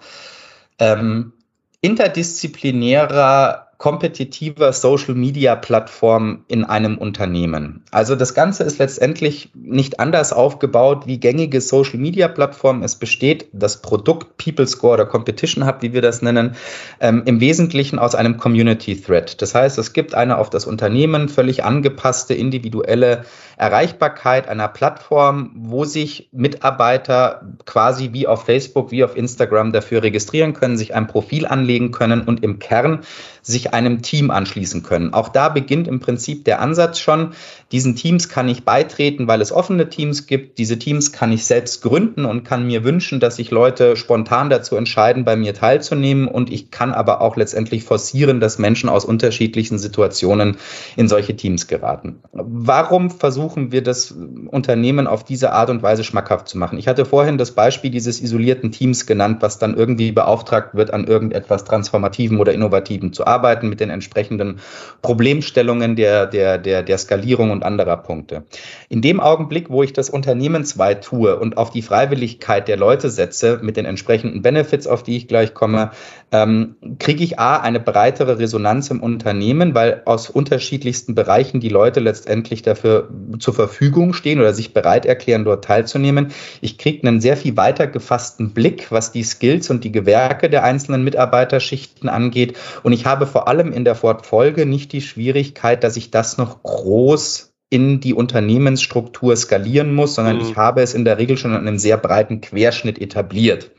[0.80, 1.34] ähm,
[1.82, 7.84] interdisziplinärer kompetitiver Social-Media-Plattform in einem Unternehmen.
[7.92, 12.82] Also das Ganze ist letztendlich nicht anders aufgebaut wie gängige Social-Media-Plattformen.
[12.82, 16.56] Es besteht das Produkt People Score oder Competition Hub, wie wir das nennen,
[17.00, 19.44] ähm, im Wesentlichen aus einem Community-Thread.
[19.44, 23.26] Das heißt, es gibt eine auf das Unternehmen völlig angepasste individuelle
[23.58, 30.54] Erreichbarkeit einer Plattform, wo sich Mitarbeiter quasi wie auf Facebook, wie auf Instagram dafür registrieren
[30.54, 33.02] können, sich ein Profil anlegen können und im Kern
[33.42, 35.14] sich einem Team anschließen können.
[35.14, 37.32] Auch da beginnt im Prinzip der Ansatz schon.
[37.72, 40.58] Diesen Teams kann ich beitreten, weil es offene Teams gibt.
[40.58, 44.76] Diese Teams kann ich selbst gründen und kann mir wünschen, dass sich Leute spontan dazu
[44.76, 46.28] entscheiden, bei mir teilzunehmen.
[46.28, 50.58] Und ich kann aber auch letztendlich forcieren, dass Menschen aus unterschiedlichen Situationen
[50.96, 52.20] in solche Teams geraten.
[52.32, 56.78] Warum versuchen wir das Unternehmen auf diese Art und Weise schmackhaft zu machen?
[56.78, 61.06] Ich hatte vorhin das Beispiel dieses isolierten Teams genannt, was dann irgendwie beauftragt wird, an
[61.06, 64.60] irgendetwas Transformativen oder Innovativen zu arbeiten arbeiten mit den entsprechenden
[65.02, 68.44] Problemstellungen der, der, der, der Skalierung und anderer Punkte.
[68.90, 73.60] In dem Augenblick, wo ich das unternehmensweit tue und auf die Freiwilligkeit der Leute setze,
[73.62, 75.92] mit den entsprechenden Benefits, auf die ich gleich komme,
[76.32, 82.00] ähm, kriege ich A, eine breitere Resonanz im Unternehmen, weil aus unterschiedlichsten Bereichen die Leute
[82.00, 86.28] letztendlich dafür zur Verfügung stehen oder sich bereit erklären, dort teilzunehmen.
[86.62, 90.64] Ich kriege einen sehr viel weiter gefassten Blick, was die Skills und die Gewerke der
[90.64, 92.58] einzelnen Mitarbeiterschichten angeht.
[92.84, 96.64] Und ich habe vor allem in der Fortfolge nicht die Schwierigkeit, dass ich das noch
[96.64, 100.44] groß in die Unternehmensstruktur skalieren muss, sondern mhm.
[100.44, 103.72] ich habe es in der Regel schon an einem sehr breiten Querschnitt etabliert.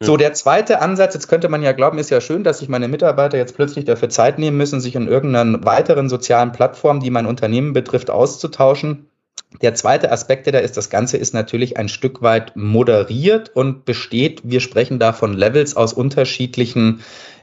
[0.00, 2.86] So, der zweite Ansatz, jetzt könnte man ja glauben, ist ja schön, dass sich meine
[2.86, 7.26] Mitarbeiter jetzt plötzlich dafür Zeit nehmen müssen, sich in irgendeiner weiteren sozialen Plattform, die mein
[7.26, 9.08] Unternehmen betrifft, auszutauschen.
[9.60, 13.84] Der zweite Aspekt, der da ist, das Ganze ist natürlich ein Stück weit moderiert und
[13.86, 17.00] besteht, wir sprechen da von Levels aus unterschiedlichen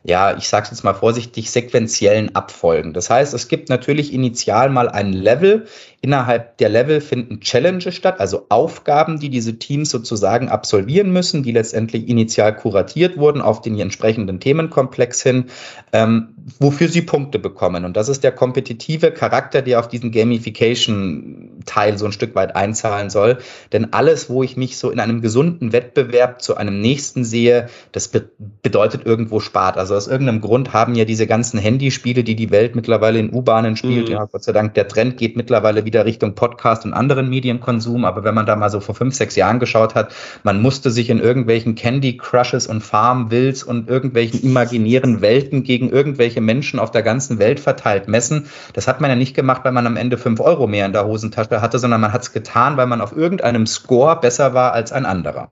[0.08, 2.94] ja, ich sage es jetzt mal vorsichtig, sequenziellen Abfolgen.
[2.94, 5.66] Das heißt, es gibt natürlich initial mal ein Level.
[6.02, 11.52] Innerhalb der Level finden Challenges statt, also Aufgaben, die diese Teams sozusagen absolvieren müssen, die
[11.52, 15.46] letztendlich initial kuratiert wurden auf den entsprechenden Themenkomplex hin,
[15.92, 17.84] ähm, wofür sie Punkte bekommen.
[17.84, 23.10] Und das ist der kompetitive Charakter, der auf diesen Gamification-Teil so ein Stück weit einzahlen
[23.10, 23.40] soll.
[23.74, 28.10] Denn alles, wo ich mich so in einem gesunden Wettbewerb zu einem nächsten sehe, das
[28.10, 28.30] be
[28.62, 29.78] bedeutet irgendwo Spart.
[29.96, 33.78] Also aus irgendeinem Grund haben ja diese ganzen Handyspiele, die die Welt mittlerweile in U-Bahnen
[33.78, 34.14] spielt, mhm.
[34.14, 38.04] ja, Gott sei Dank, der Trend geht mittlerweile wieder Richtung Podcast und anderen Medienkonsum.
[38.04, 41.10] Aber wenn man da mal so vor fünf, sechs Jahren geschaut hat, man musste sich
[41.10, 46.92] in irgendwelchen Candy Crushes und Farm Wills und irgendwelchen imaginären Welten gegen irgendwelche Menschen auf
[46.92, 48.48] der ganzen Welt verteilt messen.
[48.74, 51.06] Das hat man ja nicht gemacht, weil man am Ende fünf Euro mehr in der
[51.06, 54.92] Hosentasche hatte, sondern man hat es getan, weil man auf irgendeinem Score besser war als
[54.92, 55.52] ein anderer.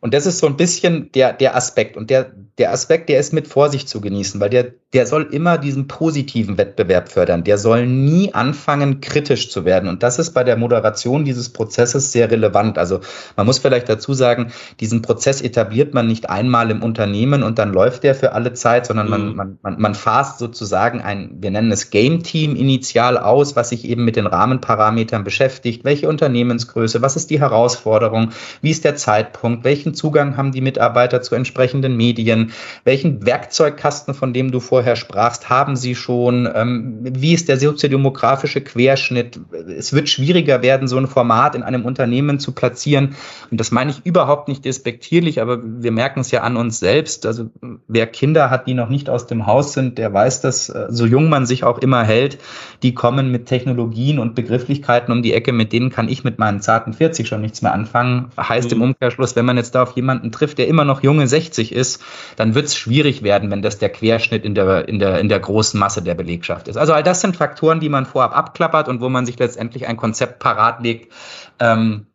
[0.00, 1.96] Und das ist so ein bisschen der, der Aspekt.
[1.96, 5.58] Und der, der Aspekt, der ist mit Vorsicht zu genießen, weil der, der soll immer
[5.58, 7.44] diesen positiven Wettbewerb fördern.
[7.44, 9.88] Der soll nie anfangen, kritisch zu werden.
[9.88, 12.78] Und das ist bei der Moderation dieses Prozesses sehr relevant.
[12.78, 13.00] Also
[13.36, 17.72] man muss vielleicht dazu sagen, diesen Prozess etabliert man nicht einmal im Unternehmen und dann
[17.72, 19.36] läuft der für alle Zeit, sondern man, mhm.
[19.36, 23.84] man, man, man fasst sozusagen ein, wir nennen es Game Team initial aus, was sich
[23.84, 25.84] eben mit den Rahmenparametern beschäftigt.
[25.84, 27.02] Welche Unternehmensgröße?
[27.02, 28.30] Was ist die Herausforderung?
[28.62, 29.33] Wie ist der Zeitpunkt?
[29.34, 29.64] Zeitpunkt?
[29.64, 32.52] Welchen Zugang haben die Mitarbeiter zu entsprechenden Medien?
[32.84, 36.48] Welchen Werkzeugkasten, von dem du vorher sprachst, haben sie schon?
[36.52, 39.40] Ähm, wie ist der soziodemografische Querschnitt?
[39.76, 43.16] Es wird schwieriger werden, so ein Format in einem Unternehmen zu platzieren.
[43.50, 47.26] Und das meine ich überhaupt nicht despektierlich, aber wir merken es ja an uns selbst.
[47.26, 47.50] Also
[47.88, 51.06] wer Kinder hat, die noch nicht aus dem Haus sind, der weiß dass äh, so
[51.06, 52.38] jung man sich auch immer hält.
[52.82, 56.60] Die kommen mit Technologien und Begrifflichkeiten um die Ecke, mit denen kann ich mit meinen
[56.60, 58.30] zarten 40 schon nichts mehr anfangen.
[58.36, 58.76] Heißt mhm.
[58.76, 61.72] im Umkehrschluss, Umkehrschluss, wenn man jetzt da auf jemanden trifft, der immer noch junge 60
[61.72, 62.02] ist,
[62.36, 65.40] dann wird es schwierig werden, wenn das der Querschnitt in der, in, der, in der
[65.40, 66.76] großen Masse der Belegschaft ist.
[66.76, 69.96] Also all das sind Faktoren, die man vorab abklappert und wo man sich letztendlich ein
[69.96, 71.12] Konzept parat legt,
[71.58, 72.06] ähm,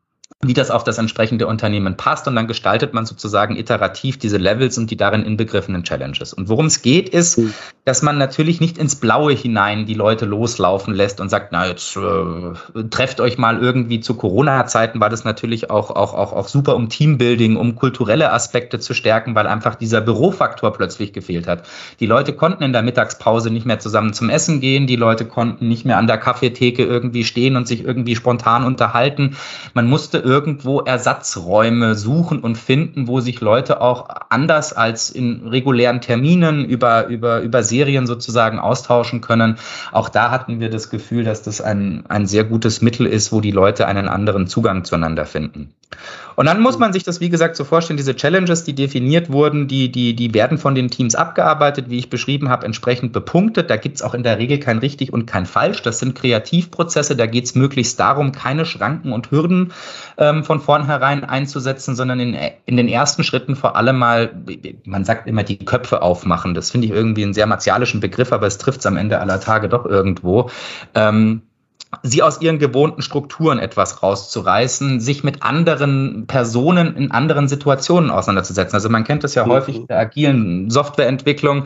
[0.41, 2.25] wie das auf das entsprechende Unternehmen passt.
[2.25, 6.31] Und dann gestaltet man sozusagen iterativ diese Levels und die darin inbegriffenen Challenges.
[6.33, 7.53] Und worum es geht, ist, mhm.
[7.83, 11.97] dass man natürlich nicht ins Blaue hinein die Leute loslaufen lässt und sagt, na, jetzt
[11.97, 16.77] äh, trefft euch mal irgendwie zu Corona-Zeiten, war das natürlich auch, auch, auch, auch super,
[16.77, 21.63] um Teambuilding, um kulturelle Aspekte zu stärken, weil einfach dieser Bürofaktor plötzlich gefehlt hat.
[21.99, 25.67] Die Leute konnten in der Mittagspause nicht mehr zusammen zum Essen gehen, die Leute konnten
[25.67, 29.35] nicht mehr an der Kaffeetheke irgendwie stehen und sich irgendwie spontan unterhalten.
[29.73, 36.01] Man musste irgendwo Ersatzräume suchen und finden, wo sich Leute auch anders als in regulären
[36.01, 39.57] Terminen über, über, über Serien sozusagen austauschen können.
[39.91, 43.41] Auch da hatten wir das Gefühl, dass das ein, ein sehr gutes Mittel ist, wo
[43.41, 45.73] die Leute einen anderen Zugang zueinander finden.
[46.39, 49.67] Und dann muss man sich das, wie gesagt, so vorstellen, diese Challenges, die definiert wurden,
[49.67, 53.69] die, die, die werden von den Teams abgearbeitet, wie ich beschrieben habe, entsprechend bepunktet.
[53.69, 55.81] Da gibt es auch in der Regel kein richtig und kein falsch.
[55.81, 59.73] Das sind Kreativprozesse, da geht es möglichst darum, keine Schranken und Hürden
[60.17, 64.31] ähm, von vornherein einzusetzen, sondern in, in den ersten Schritten vor allem mal,
[64.85, 66.53] man sagt immer, die Köpfe aufmachen.
[66.53, 69.41] Das finde ich irgendwie einen sehr martialischen Begriff, aber es trifft es am Ende aller
[69.41, 70.49] Tage doch irgendwo.
[70.95, 71.41] Ähm,
[72.03, 78.75] sie aus ihren gewohnten Strukturen etwas rauszureißen, sich mit anderen Personen in anderen Situationen auseinanderzusetzen.
[78.75, 79.51] Also man kennt das ja mhm.
[79.51, 81.65] häufig in der agilen Softwareentwicklung.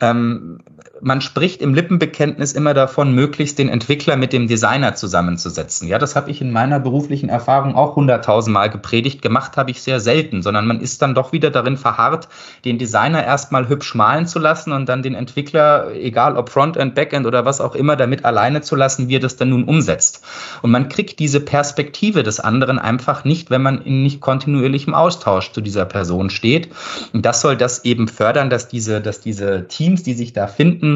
[0.00, 0.60] Ähm,
[1.04, 5.88] man spricht im Lippenbekenntnis immer davon, möglichst den Entwickler mit dem Designer zusammenzusetzen.
[5.88, 9.20] Ja, das habe ich in meiner beruflichen Erfahrung auch hunderttausendmal gepredigt.
[9.20, 12.28] Gemacht habe ich sehr selten, sondern man ist dann doch wieder darin verharrt,
[12.64, 17.26] den Designer erstmal hübsch malen zu lassen und dann den Entwickler, egal ob Frontend, Backend
[17.26, 20.22] oder was auch immer, damit alleine zu lassen, wie er das dann nun umsetzt.
[20.62, 25.50] Und man kriegt diese Perspektive des anderen einfach nicht, wenn man in nicht kontinuierlichem Austausch
[25.50, 26.68] zu dieser Person steht.
[27.12, 30.91] Und das soll das eben fördern, dass diese, dass diese Teams, die sich da finden,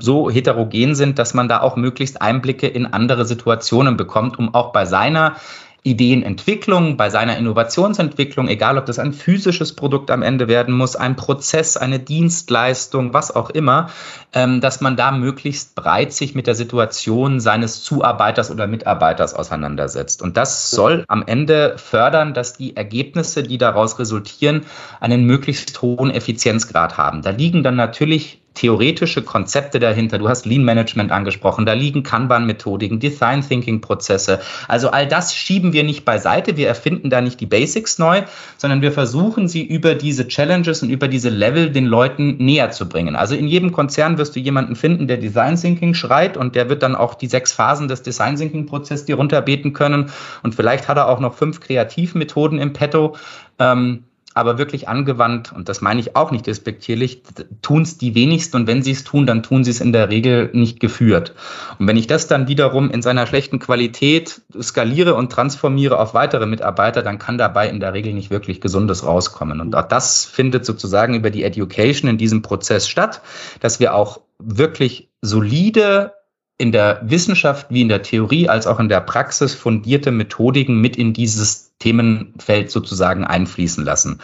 [0.00, 4.72] so heterogen sind, dass man da auch möglichst Einblicke in andere Situationen bekommt, um auch
[4.72, 5.36] bei seiner
[5.82, 11.16] Ideenentwicklung, bei seiner Innovationsentwicklung, egal ob das ein physisches Produkt am Ende werden muss, ein
[11.16, 13.88] Prozess, eine Dienstleistung, was auch immer,
[14.34, 20.20] ähm, dass man da möglichst breit sich mit der Situation seines Zuarbeiters oder Mitarbeiters auseinandersetzt.
[20.20, 24.66] Und das soll am Ende fördern, dass die Ergebnisse, die daraus resultieren,
[25.00, 27.22] einen möglichst hohen Effizienzgrad haben.
[27.22, 30.18] Da liegen dann natürlich theoretische Konzepte dahinter.
[30.18, 34.40] Du hast Lean Management angesprochen, da liegen Kanban-Methodiken, Design Thinking-Prozesse.
[34.66, 36.56] Also all das schieben wir nicht beiseite.
[36.56, 38.22] Wir erfinden da nicht die Basics neu,
[38.58, 42.88] sondern wir versuchen sie über diese Challenges und über diese Level den Leuten näher zu
[42.88, 43.16] bringen.
[43.16, 46.82] Also in jedem Konzern wirst du jemanden finden, der Design Thinking schreit und der wird
[46.82, 50.10] dann auch die sechs Phasen des Design Thinking-Prozesses dir runterbeten können.
[50.42, 53.16] Und vielleicht hat er auch noch fünf Kreativmethoden im Petto.
[53.58, 57.22] Ähm, aber wirklich angewandt, und das meine ich auch nicht despektierlich,
[57.62, 60.08] tun es die wenigsten und wenn sie es tun, dann tun sie es in der
[60.08, 61.34] Regel nicht geführt.
[61.78, 66.46] Und wenn ich das dann wiederum in seiner schlechten Qualität skaliere und transformiere auf weitere
[66.46, 69.60] Mitarbeiter, dann kann dabei in der Regel nicht wirklich Gesundes rauskommen.
[69.60, 73.22] Und auch das findet sozusagen über die Education in diesem Prozess statt,
[73.58, 76.12] dass wir auch wirklich solide
[76.56, 80.96] in der Wissenschaft wie in der Theorie als auch in der Praxis fundierte Methodiken mit
[80.96, 84.20] in dieses Themenfeld sozusagen einfließen lassen.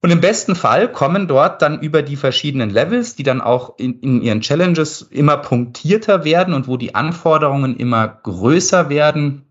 [0.00, 4.00] Und im besten Fall kommen dort dann über die verschiedenen Levels, die dann auch in,
[4.00, 9.46] in, ihren Challenges immer punktierter werden und wo die Anforderungen immer größer werden,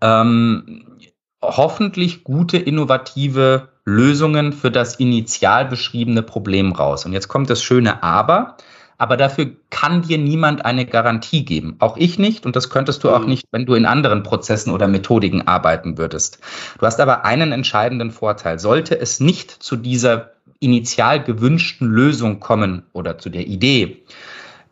[0.00, 0.98] ähm,
[1.40, 7.06] hoffentlich gute, innovative Lösungen für das initial beschriebene Problem raus.
[7.06, 8.56] Und jetzt kommt das schöne Aber
[8.98, 11.76] aber dafür kann dir niemand eine Garantie geben.
[11.78, 13.28] Auch ich nicht und das könntest du auch mhm.
[13.28, 16.38] nicht, wenn du in anderen Prozessen oder Methodiken arbeiten würdest.
[16.78, 18.58] Du hast aber einen entscheidenden Vorteil.
[18.58, 20.30] Sollte es nicht zu dieser
[20.60, 24.02] initial gewünschten Lösung kommen oder zu der Idee,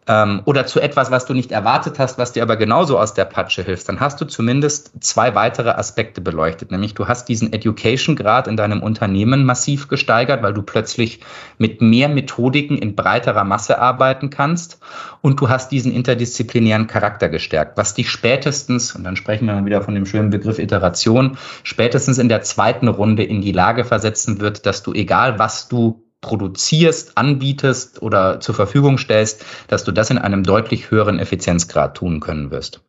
[0.09, 3.25] ähm, oder zu etwas, was du nicht erwartet hast, was dir aber genauso aus der
[3.25, 6.73] Patsche hilft, dann hast du zumindest zwei weitere Aspekte beleuchtet.
[6.73, 11.21] Nämlich du hast diesen Education-Grad in deinem Unternehmen massiv gesteigert, weil du plötzlich
[11.59, 14.81] mit mehr Methodiken in breiterer Masse arbeiten kannst
[15.21, 19.65] und du hast diesen interdisziplinären Charakter gestärkt, was dich spätestens, und dann sprechen wir mal
[19.65, 24.41] wieder von dem schönen Begriff Iteration, spätestens in der zweiten Runde in die Lage versetzen
[24.41, 30.09] wird, dass du, egal was du produzierst, anbietest oder zur Verfügung stellst, dass du das
[30.09, 32.81] in einem deutlich höheren Effizienzgrad tun können wirst.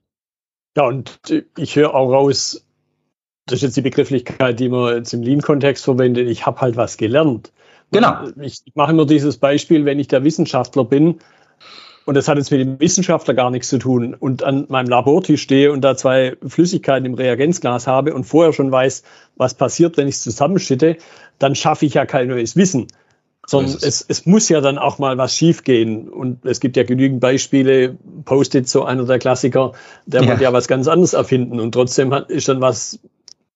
[0.78, 1.20] Ja, und
[1.58, 2.66] ich höre auch raus,
[3.46, 6.96] das ist jetzt die Begrifflichkeit, die man jetzt im Lean-Kontext verwendet, ich habe halt was
[6.96, 7.52] gelernt.
[7.92, 8.28] Genau.
[8.40, 11.20] Ich mache immer dieses Beispiel, wenn ich der Wissenschaftler bin,
[12.06, 15.42] und das hat jetzt mit dem Wissenschaftler gar nichts zu tun, und an meinem Labortisch
[15.42, 19.04] stehe und da zwei Flüssigkeiten im Reagenzglas habe und vorher schon weiß,
[19.38, 20.98] was passiert, wenn ich es zusammenschütte,
[21.40, 22.88] dann schaffe ich ja kein neues Wissen
[23.46, 26.10] sondern es, es muss ja dann auch mal was schiefgehen.
[26.10, 29.74] Und es gibt ja genügend Beispiele, Post-it, so einer der Klassiker,
[30.06, 30.40] der ja.
[30.40, 33.00] ja was ganz anderes erfinden und trotzdem hat, ist dann was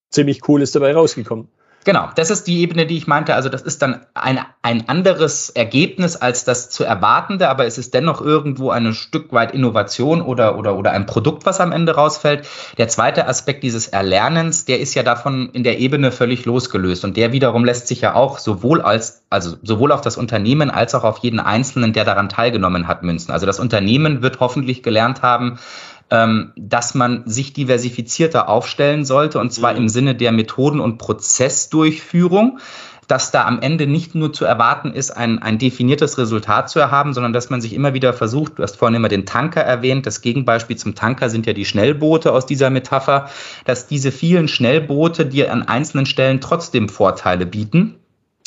[0.09, 1.47] ziemlich Cooles dabei rausgekommen.
[1.87, 3.33] Genau, das ist die Ebene, die ich meinte.
[3.33, 7.93] Also das ist dann ein, ein anderes Ergebnis als das zu erwartende, aber es ist
[7.93, 12.45] dennoch irgendwo ein Stück weit Innovation oder, oder, oder ein Produkt, was am Ende rausfällt.
[12.77, 17.15] Der zweite Aspekt dieses Erlernens, der ist ja davon in der Ebene völlig losgelöst und
[17.15, 21.05] der wiederum lässt sich ja auch sowohl als, also sowohl auf das Unternehmen als auch
[21.05, 23.31] auf jeden Einzelnen, der daran teilgenommen hat, münzen.
[23.31, 25.57] Also das Unternehmen wird hoffentlich gelernt haben,
[26.09, 29.77] ähm, dass man sich diversifizierter aufstellen sollte, und zwar mhm.
[29.79, 32.59] im Sinne der Methoden- und Prozessdurchführung.
[33.07, 37.13] dass da am Ende nicht nur zu erwarten ist, ein, ein definiertes Resultat zu erhaben,
[37.13, 40.19] sondern dass man sich immer wieder versucht, du hast vorhin immer den Tanker erwähnt, das
[40.19, 43.29] Gegenbeispiel zum Tanker sind ja die Schnellboote aus dieser Metapher,
[43.63, 47.95] dass diese vielen Schnellboote dir an einzelnen Stellen trotzdem Vorteile bieten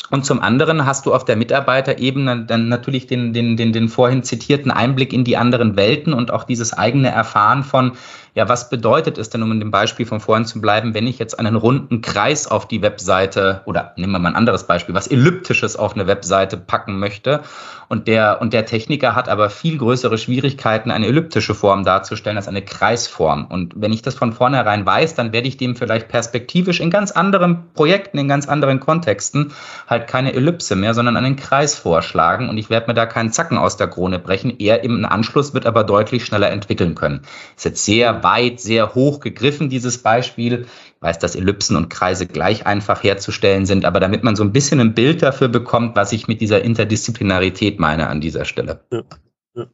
[0.08, 4.22] und zum anderen hast du auf der Mitarbeiterebene dann natürlich den, den, den, den vorhin
[4.22, 7.92] zitierten Einblick in die anderen Welten und auch dieses eigene Erfahren von,
[8.34, 11.18] ja, was bedeutet es denn, um in dem Beispiel von vorhin zu bleiben, wenn ich
[11.18, 15.06] jetzt einen runden Kreis auf die Webseite oder nehmen wir mal ein anderes Beispiel, was
[15.06, 17.42] Elliptisches auf eine Webseite packen möchte
[17.90, 22.46] und der, und der Techniker hat aber viel größere Schwierigkeiten, eine elliptische Form darzustellen als
[22.46, 23.46] eine Kreisform.
[23.46, 27.10] Und wenn ich das von vornherein weiß, dann werde ich dem vielleicht perspektivisch in ganz
[27.10, 29.52] anderen Projekten, in ganz anderen Kontexten
[29.88, 33.58] halt keine Ellipse mehr, sondern einen Kreis vorschlagen und ich werde mir da keinen Zacken
[33.58, 34.54] aus der Krone brechen.
[34.60, 37.22] Er im Anschluss wird aber deutlich schneller entwickeln können.
[37.56, 40.66] ist jetzt sehr weit, sehr hoch gegriffen, dieses Beispiel.
[40.96, 44.52] Ich weiß, dass Ellipsen und Kreise gleich einfach herzustellen sind, aber damit man so ein
[44.52, 48.80] bisschen ein Bild dafür bekommt, was ich mit dieser Interdisziplinarität meine an dieser Stelle.
[48.92, 49.02] Ja,
[49.54, 49.66] ja.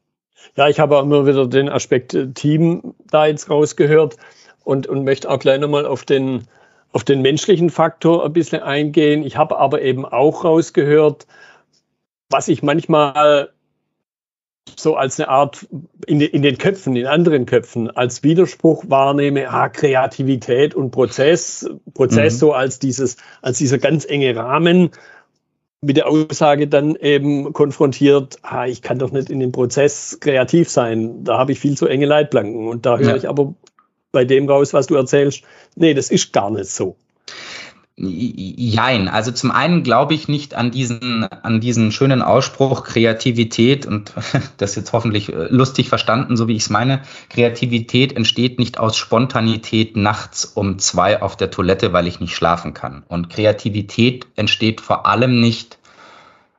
[0.56, 4.16] ja ich habe auch immer wieder den Aspekt äh, Team da jetzt rausgehört
[4.64, 6.44] und, und möchte auch gleich nochmal auf den,
[6.92, 9.22] auf den menschlichen Faktor ein bisschen eingehen.
[9.24, 11.26] Ich habe aber eben auch rausgehört,
[12.30, 13.50] was ich manchmal
[14.74, 15.66] so als eine Art
[16.06, 22.34] in, in, den Köpfen, in anderen Köpfen, als Widerspruch wahrnehme, ah, Kreativität und Prozess, Prozess
[22.34, 22.38] mhm.
[22.38, 24.90] so als dieses, als dieser ganz enge Rahmen
[25.80, 30.68] mit der Aussage dann eben konfrontiert, ah, ich kann doch nicht in dem Prozess kreativ
[30.68, 32.68] sein, da habe ich viel zu enge Leitplanken.
[32.68, 33.16] Und da höre ja.
[33.16, 33.54] ich aber
[34.10, 35.44] bei dem raus, was du erzählst,
[35.76, 36.96] nee, das ist gar nicht so.
[37.98, 39.08] Jein.
[39.08, 44.12] Also zum einen glaube ich nicht an diesen, an diesen schönen Ausspruch Kreativität und
[44.58, 47.00] das jetzt hoffentlich äh, lustig verstanden, so wie ich es meine.
[47.30, 52.74] Kreativität entsteht nicht aus Spontanität nachts um zwei auf der Toilette, weil ich nicht schlafen
[52.74, 53.02] kann.
[53.08, 55.78] Und Kreativität entsteht vor allem nicht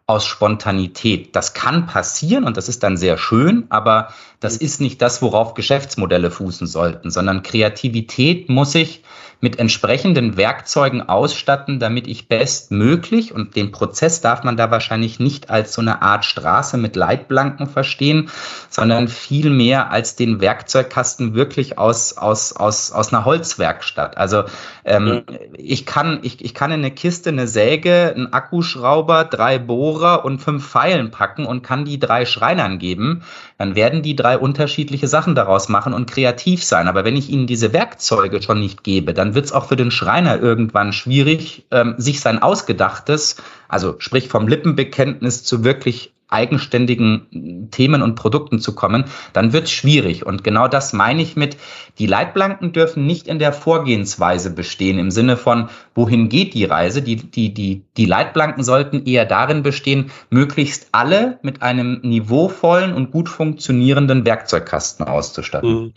[0.08, 1.36] aus Spontanität.
[1.36, 4.08] Das kann passieren und das ist dann sehr schön, aber
[4.40, 4.66] das mhm.
[4.66, 9.04] ist nicht das, worauf Geschäftsmodelle fußen sollten, sondern Kreativität muss ich
[9.40, 15.52] mit entsprechenden Werkzeugen ausstatten, damit ich bestmöglich, und den Prozess darf man da wahrscheinlich nicht
[15.52, 18.30] als so eine Art Straße mit Leitplanken verstehen,
[18.70, 24.18] sondern viel mehr als den Werkzeugkasten wirklich aus, aus, aus, aus einer Holzwerkstatt.
[24.18, 24.46] Also
[24.86, 25.38] ähm, ja.
[25.54, 30.40] ich, kann, ich, ich kann in eine Kiste eine Säge, einen Akkuschrauber, drei Bohrer und
[30.40, 33.22] fünf Pfeilen packen und kann die drei Schreinern geben.
[33.60, 36.90] Dann werden die drei unterschiedliche Sachen daraus machen und kreativ sein.
[36.90, 39.92] Aber wenn ich ihnen diese Werkzeuge schon nicht gebe, dann wird es auch für den
[39.92, 43.38] Schreiner irgendwann schwierig, ähm, sich sein Ausgedachtes,
[43.70, 49.72] also sprich vom Lippenbekenntnis zu wirklich eigenständigen Themen und Produkten zu kommen, dann wird es
[49.72, 50.26] schwierig.
[50.26, 51.58] Und genau das meine ich mit,
[52.00, 57.02] die Leitplanken dürfen nicht in der Vorgehensweise bestehen, im Sinne von, wohin geht die Reise?
[57.02, 63.12] Die, die, die, die Leitplanken sollten eher darin bestehen, möglichst alle mit einem niveauvollen und
[63.12, 65.94] gut funktionierenden Werkzeugkasten auszustatten.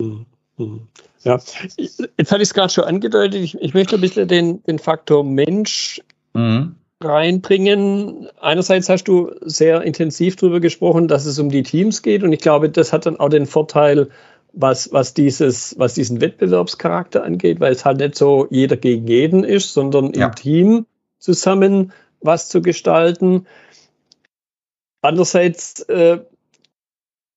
[0.00, 0.06] Mhm.
[0.06, 0.26] Mhm.
[0.58, 0.88] mhm.
[1.22, 1.38] Ja,
[1.78, 3.40] jetzt hatte ich es gerade schon angedeutet.
[3.42, 6.02] Ich, ich, möchte ein bisschen den, den Faktor Mensch
[6.34, 6.76] mhm.
[7.04, 8.28] Reinbringen.
[8.40, 12.22] Einerseits hast du sehr intensiv darüber gesprochen, dass es um die Teams geht.
[12.22, 14.08] Und ich glaube, das hat dann auch den Vorteil,
[14.52, 19.44] was, was, dieses, was diesen Wettbewerbscharakter angeht, weil es halt nicht so jeder gegen jeden
[19.44, 20.26] ist, sondern ja.
[20.26, 20.86] im Team
[21.18, 23.46] zusammen was zu gestalten.
[25.02, 26.20] Andererseits äh,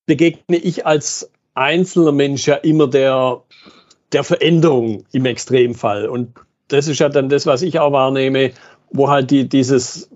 [0.06, 3.43] begegne ich als einzelner Mensch ja immer der
[4.13, 6.08] der Veränderung im Extremfall.
[6.08, 6.34] Und
[6.67, 8.51] das ist ja dann das, was ich auch wahrnehme,
[8.91, 10.10] wo halt die, dieses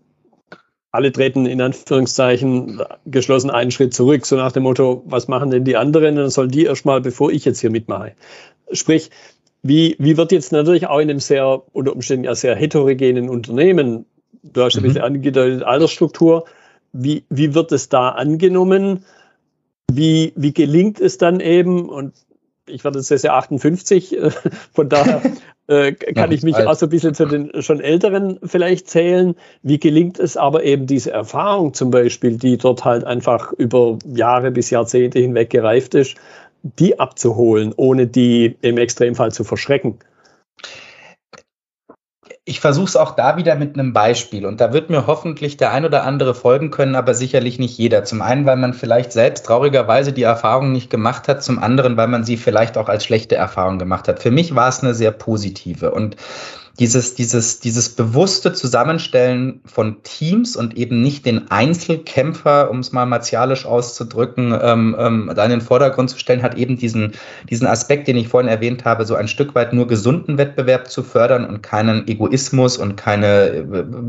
[0.92, 5.64] alle treten in Anführungszeichen geschlossen einen Schritt zurück, so nach dem Motto, was machen denn
[5.64, 6.18] die anderen?
[6.18, 8.14] Dann sollen die erstmal, bevor ich jetzt hier mitmache.
[8.74, 9.10] Sprich,
[9.64, 14.06] wie, wie wird jetzt natürlich auch in einem sehr, unter Umständen ja sehr heterogenen Unternehmen,
[14.44, 14.88] du hast ein mhm.
[14.88, 16.46] bisschen angedeutet, Altersstruktur,
[16.94, 19.06] wie, wie wird es da angenommen?
[19.90, 22.14] Wie, wie gelingt es dann eben, und
[22.66, 24.32] ich werde jetzt ja 58, äh,
[24.74, 25.22] von daher
[25.72, 26.68] äh, kann ja, ich mich alt.
[26.68, 29.36] auch so ein bisschen zu den schon Älteren vielleicht zählen.
[29.64, 34.52] Wie gelingt es aber eben diese Erfahrung zum Beispiel, die dort halt einfach über Jahre
[34.52, 36.16] bis Jahrzehnte hinweg gereift ist,
[36.62, 40.00] die abzuholen, ohne die im Extremfall zu verschrecken?
[42.52, 44.46] Ich versuche es auch da wieder mit einem Beispiel.
[44.46, 48.04] Und da wird mir hoffentlich der ein oder andere folgen können, aber sicherlich nicht jeder.
[48.04, 52.10] Zum einen, weil man vielleicht selbst traurigerweise die Erfahrung nicht gemacht hat, zum anderen, weil
[52.10, 54.22] man sie vielleicht auch als schlechte Erfahrung gemacht hat.
[54.22, 55.92] Für mich war es eine sehr positive.
[55.92, 56.18] Und
[56.80, 63.06] dieses, dieses, dieses bewusste Zusammenstellen von Teams und eben nicht den Einzelkämpfer, um es mal
[63.06, 67.14] martialisch auszudrücken, ähm, ähm, da in den Vordergrund zu stellen, hat eben diesen,
[67.50, 71.04] diesen Aspekt, den ich vorhin erwähnt habe, so ein Stück weit nur gesunden Wettbewerb zu
[71.04, 73.48] fördern und keinen Egoismus und keine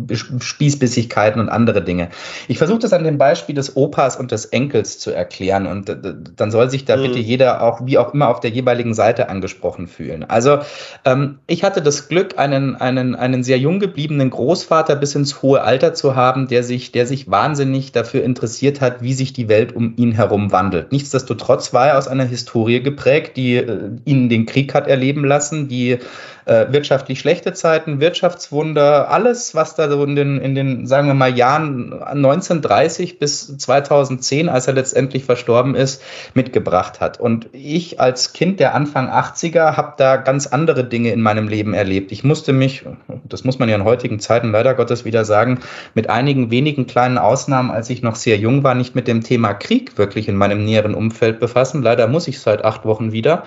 [0.09, 2.09] äh, Spießbissigkeiten und andere Dinge.
[2.49, 5.97] Ich versuche das an dem Beispiel des Opas und des Enkels zu erklären und äh,
[6.37, 7.03] dann soll sich da mhm.
[7.03, 10.25] bitte jeder auch, wie auch immer, auf der jeweiligen Seite angesprochen fühlen.
[10.25, 10.61] Also
[11.05, 15.63] ähm, ich hatte das Glück, einen, einen, einen sehr jung gebliebenen Großvater bis ins hohe
[15.63, 19.75] Alter zu haben, der sich, der sich wahnsinnig dafür interessiert hat, wie sich die Welt
[19.75, 20.93] um ihn herum wandelt.
[20.93, 25.69] Nichtsdestotrotz war er aus einer Historie geprägt, die äh, ihn den Krieg hat erleben lassen,
[25.69, 25.99] die
[26.45, 31.15] äh, wirtschaftlich schlechte Zeiten, Wirtschaftswunder, alles, was da so in den, in den, sagen wir
[31.15, 36.03] mal, Jahren 1930 bis 2010, als er letztendlich verstorben ist,
[36.35, 37.21] mitgebracht hat.
[37.21, 41.75] Und ich als Kind der Anfang 80er habe da ganz andere Dinge in meinem Leben
[41.75, 42.13] erlebt.
[42.13, 42.85] Ich musste mich,
[43.25, 45.61] das muss man ja in heutigen Zeiten leider Gottes wieder sagen,
[45.95, 49.55] mit einigen wenigen kleinen Ausnahmen, als ich noch sehr jung war, nicht mit dem Thema
[49.55, 51.83] Krieg wirklich in meinem näheren Umfeld befassen.
[51.83, 53.45] Leider muss ich seit acht Wochen wieder.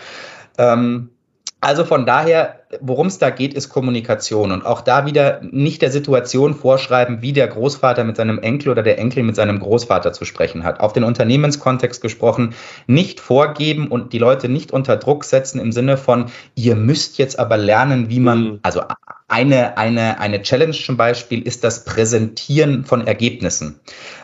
[0.58, 1.10] Ähm,
[1.62, 5.90] also von daher, worum es da geht, ist Kommunikation und auch da wieder nicht der
[5.90, 10.26] Situation vorschreiben, wie der Großvater mit seinem Enkel oder der Enkel mit seinem Großvater zu
[10.26, 10.80] sprechen hat.
[10.80, 12.54] Auf den Unternehmenskontext gesprochen,
[12.86, 17.40] nicht vorgeben und die Leute nicht unter Druck setzen im Sinne von, ihr müsst jetzt
[17.40, 18.60] aber lernen, wie man, mhm.
[18.62, 18.84] also
[19.28, 23.80] eine, eine, eine Challenge zum Beispiel ist das Präsentieren von Ergebnissen.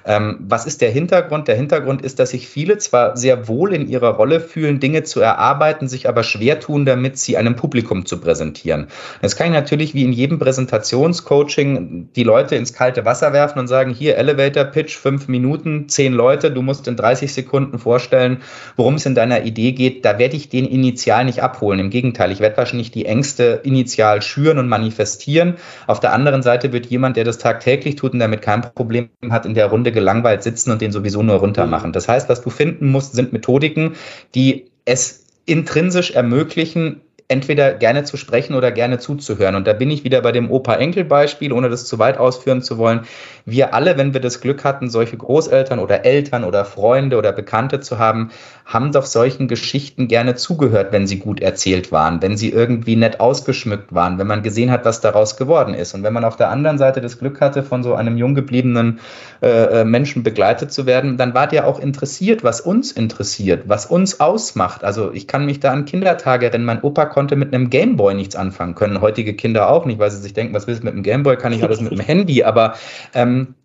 [0.06, 1.48] Ähm, was ist der Hintergrund?
[1.48, 5.22] Der Hintergrund ist, dass sich viele zwar sehr wohl in ihrer Rolle fühlen, Dinge zu
[5.22, 8.88] erarbeiten, sich aber schwer tun, damit sie einem Publikum zu präsentieren.
[9.22, 13.68] Jetzt kann ich natürlich wie in jedem Präsentationscoaching die Leute ins kalte Wasser werfen und
[13.68, 18.38] sagen, hier Elevator Pitch, fünf Minuten, zehn Leute, du musst in 30 Sekunden vorstellen,
[18.76, 20.06] worum es in deiner Idee geht.
[20.06, 21.80] Da werde ich den initial nicht abholen.
[21.80, 25.56] Im Gegenteil, ich werde wahrscheinlich die Ängste initial schüren und manifestieren manifestieren.
[25.88, 29.46] Auf der anderen Seite wird jemand, der das tagtäglich tut und damit kein Problem hat,
[29.46, 31.94] in der Runde gelangweilt sitzen und den sowieso nur runter machen.
[31.94, 33.96] Das heißt, was du finden musst, sind Methodiken,
[34.36, 39.56] die es intrinsisch ermöglichen, entweder gerne zu sprechen oder gerne zuzuhören.
[39.56, 43.02] Und da bin ich wieder bei dem Opa-Enkel-Beispiel, ohne das zu weit ausführen zu wollen.
[43.46, 47.80] Wir alle, wenn wir das Glück hatten, solche Großeltern oder Eltern oder Freunde oder Bekannte
[47.80, 48.32] zu haben,
[48.66, 53.20] haben doch solchen Geschichten gerne zugehört, wenn sie gut erzählt waren, wenn sie irgendwie nett
[53.20, 55.94] ausgeschmückt waren, wenn man gesehen hat, was daraus geworden ist.
[55.94, 59.00] Und wenn man auf der anderen Seite das Glück hatte, von so einem jung gebliebenen
[59.42, 63.86] äh, äh Menschen begleitet zu werden, dann war der auch interessiert, was uns interessiert, was
[63.86, 64.84] uns ausmacht.
[64.84, 66.66] Also ich kann mich da an Kindertage erinnern.
[66.66, 69.02] Mein Opa konnte mit einem Gameboy nichts anfangen können.
[69.02, 71.38] Heutige Kinder auch nicht, weil sie sich denken, was willst du mit einem Gameboy?
[71.38, 72.44] Kann ich alles mit dem Handy.
[72.44, 72.76] Aber
[73.14, 73.56] ähm,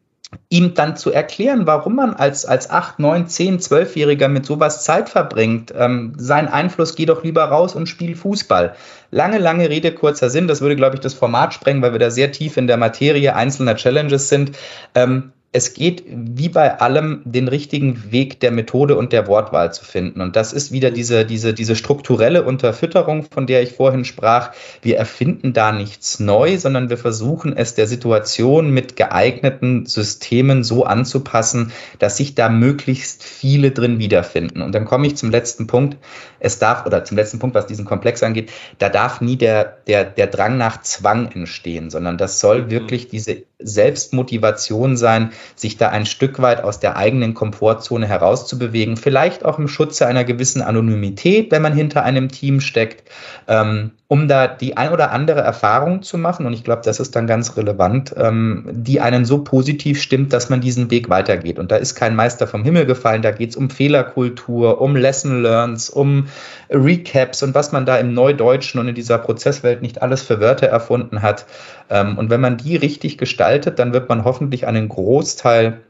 [0.48, 5.08] ihm dann zu erklären, warum man als, als 8, 9, 10, 12-Jähriger mit sowas Zeit
[5.08, 5.72] verbringt.
[5.76, 8.74] Ähm, sein Einfluss, geh doch lieber raus und spiel Fußball.
[9.10, 10.48] Lange, lange Rede, kurzer Sinn.
[10.48, 13.34] Das würde, glaube ich, das Format sprengen, weil wir da sehr tief in der Materie
[13.34, 14.52] einzelner Challenges sind.
[14.94, 19.86] Ähm, es geht wie bei allem den richtigen Weg der Methode und der Wortwahl zu
[19.86, 20.20] finden.
[20.20, 24.52] Und das ist wieder diese, diese, diese strukturelle Unterfütterung, von der ich vorhin sprach.
[24.82, 30.84] Wir erfinden da nichts neu, sondern wir versuchen es der Situation mit geeigneten Systemen so
[30.84, 34.60] anzupassen, dass sich da möglichst viele drin wiederfinden.
[34.60, 35.96] Und dann komme ich zum letzten Punkt.
[36.38, 40.04] Es darf, oder zum letzten Punkt, was diesen Komplex angeht, da darf nie der, der,
[40.04, 42.70] der Drang nach Zwang entstehen, sondern das soll mhm.
[42.70, 49.44] wirklich diese Selbstmotivation sein, sich da ein Stück weit aus der eigenen Komfortzone herauszubewegen, vielleicht
[49.44, 53.08] auch im Schutze einer gewissen Anonymität, wenn man hinter einem Team steckt,
[53.48, 56.46] ähm, um da die ein oder andere Erfahrung zu machen.
[56.46, 60.48] Und ich glaube, das ist dann ganz relevant, ähm, die einen so positiv stimmt, dass
[60.48, 61.58] man diesen Weg weitergeht.
[61.58, 63.22] Und da ist kein Meister vom Himmel gefallen.
[63.22, 66.28] Da geht es um Fehlerkultur, um Lesson Learns, um
[66.70, 70.66] Recaps und was man da im Neudeutschen und in dieser Prozesswelt nicht alles für Wörter
[70.66, 71.46] erfunden hat.
[71.90, 75.80] Ähm, und wenn man die richtig gestaltet, dann wird man hoffentlich einen Großteil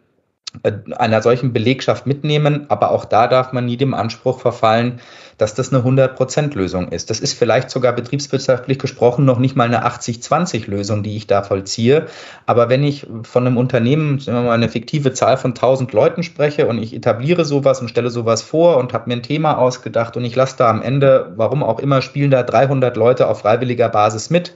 [0.62, 5.00] äh, einer solchen Belegschaft mitnehmen, aber auch da darf man nie dem Anspruch verfallen,
[5.38, 7.10] dass das eine 100%-Lösung ist.
[7.10, 12.06] Das ist vielleicht sogar betriebswirtschaftlich gesprochen noch nicht mal eine 80-20-Lösung, die ich da vollziehe.
[12.46, 16.22] Aber wenn ich von einem Unternehmen sagen wir mal, eine fiktive Zahl von 1000 Leuten
[16.22, 20.16] spreche und ich etabliere sowas und stelle sowas vor und habe mir ein Thema ausgedacht
[20.16, 23.90] und ich lasse da am Ende, warum auch immer, spielen da 300 Leute auf freiwilliger
[23.90, 24.54] Basis mit,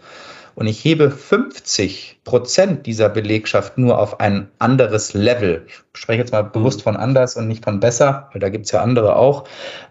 [0.61, 6.33] und ich hebe 50 Prozent dieser Belegschaft nur auf ein anderes Level, ich spreche jetzt
[6.33, 6.83] mal bewusst mhm.
[6.83, 9.45] von anders und nicht von besser, weil da gibt es ja andere auch,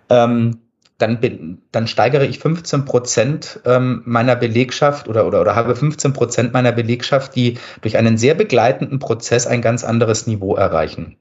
[0.10, 0.60] ähm,
[1.00, 6.14] dann, bin, dann steigere ich 15 Prozent ähm, meiner Belegschaft oder, oder, oder habe 15
[6.14, 11.18] Prozent meiner Belegschaft, die durch einen sehr begleitenden Prozess ein ganz anderes Niveau erreichen.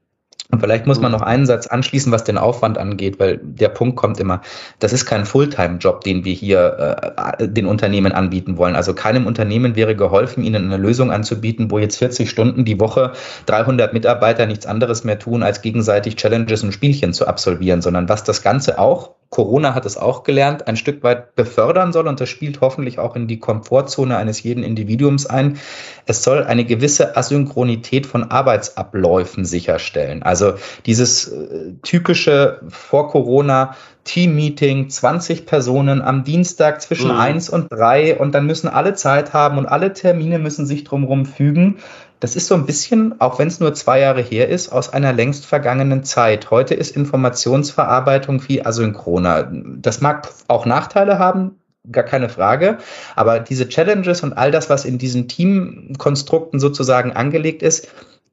[0.51, 3.95] Und vielleicht muss man noch einen Satz anschließen, was den Aufwand angeht, weil der Punkt
[3.97, 4.41] kommt immer,
[4.79, 8.75] das ist kein Fulltime-Job, den wir hier äh, den Unternehmen anbieten wollen.
[8.75, 13.13] Also keinem Unternehmen wäre geholfen, ihnen eine Lösung anzubieten, wo jetzt 40 Stunden die Woche
[13.45, 18.23] 300 Mitarbeiter nichts anderes mehr tun, als gegenseitig Challenges und Spielchen zu absolvieren, sondern was
[18.23, 22.29] das Ganze auch Corona hat es auch gelernt, ein Stück weit befördern soll und das
[22.29, 25.59] spielt hoffentlich auch in die Komfortzone eines jeden Individuums ein.
[26.07, 30.23] Es soll eine gewisse Asynchronität von Arbeitsabläufen sicherstellen.
[30.23, 30.55] Also
[30.87, 33.75] dieses äh, typische vor Corona
[34.05, 37.19] Team-Meeting, 20 Personen am Dienstag zwischen mhm.
[37.19, 41.27] 1 und 3 und dann müssen alle Zeit haben und alle Termine müssen sich drumherum
[41.27, 41.77] fügen.
[42.19, 45.13] Das ist so ein bisschen, auch wenn es nur zwei Jahre her ist, aus einer
[45.13, 46.51] längst vergangenen Zeit.
[46.51, 49.49] Heute ist Informationsverarbeitung viel asynchroner.
[49.77, 51.59] Das mag auch Nachteile haben,
[51.89, 52.79] gar keine Frage.
[53.15, 57.87] Aber diese Challenges und all das, was in diesen Teamkonstrukten sozusagen angelegt ist,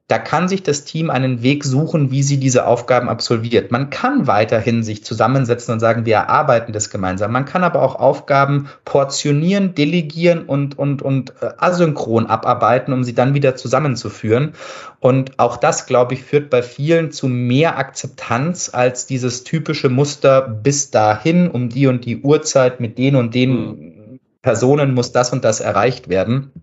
[0.07, 3.71] da kann sich das Team einen Weg suchen, wie sie diese Aufgaben absolviert.
[3.71, 7.33] Man kann weiterhin sich zusammensetzen und sagen, wir erarbeiten das gemeinsam.
[7.33, 13.15] Man kann aber auch Aufgaben portionieren, delegieren und, und, und äh, asynchron abarbeiten, um sie
[13.15, 14.53] dann wieder zusammenzuführen.
[15.01, 20.41] Und auch das, glaube ich, führt bei vielen zu mehr Akzeptanz als dieses typische Muster
[20.41, 24.19] bis dahin, um die und die Uhrzeit mit den und den hm.
[24.41, 26.53] Personen muss das und das erreicht werden.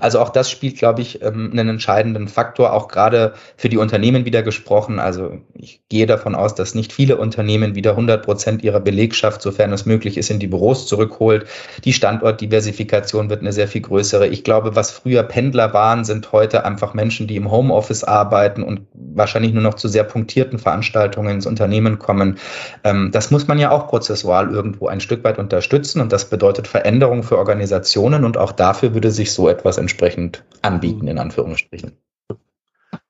[0.00, 4.24] Also auch das spielt, glaube ich, ähm, einen entscheidenden Faktor, auch gerade für die Unternehmen
[4.24, 4.98] wieder gesprochen.
[4.98, 9.72] Also ich gehe davon aus, dass nicht viele Unternehmen wieder 100 Prozent ihrer Belegschaft, sofern
[9.72, 11.46] es möglich ist, in die Büros zurückholt.
[11.84, 14.26] Die Standortdiversifikation wird eine sehr viel größere.
[14.28, 18.82] Ich glaube, was früher Pendler waren, sind heute einfach Menschen, die im Homeoffice arbeiten und
[18.94, 22.38] wahrscheinlich nur noch zu sehr punktierten Veranstaltungen ins Unternehmen kommen.
[22.84, 26.68] Ähm, das muss man ja auch prozessual irgendwo ein Stück weit unterstützen und das bedeutet
[26.68, 31.92] Veränderung für Organisationen und auch dafür würde sich so etwas entsprechend anbieten, in Anführungsstrichen.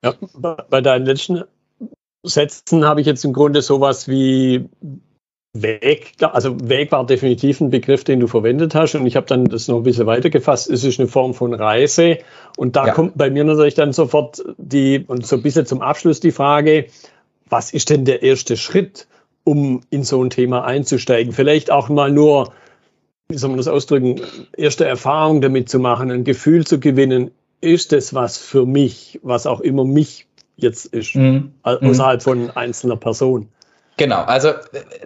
[0.03, 0.15] Ja,
[0.71, 1.45] bei deinen letzten
[2.23, 4.69] Sätzen habe ich jetzt im Grunde sowas wie
[5.53, 9.47] Weg, also Weg war definitiv ein Begriff, den du verwendet hast und ich habe dann
[9.47, 10.71] das noch ein bisschen weitergefasst.
[10.71, 12.19] Es ist eine Form von Reise
[12.57, 12.93] und da ja.
[12.93, 16.87] kommt bei mir natürlich dann sofort die, und so ein bisschen zum Abschluss die Frage,
[17.49, 19.09] was ist denn der erste Schritt,
[19.43, 21.33] um in so ein Thema einzusteigen?
[21.33, 22.53] Vielleicht auch mal nur
[23.31, 24.21] wie soll man das ausdrücken,
[24.57, 29.47] erste Erfahrung damit zu machen, ein Gefühl zu gewinnen, ist es was für mich, was
[29.47, 30.27] auch immer mich
[30.57, 31.53] jetzt ist, mhm.
[31.63, 33.49] außerhalb von einzelner Person.
[34.01, 34.53] Genau, also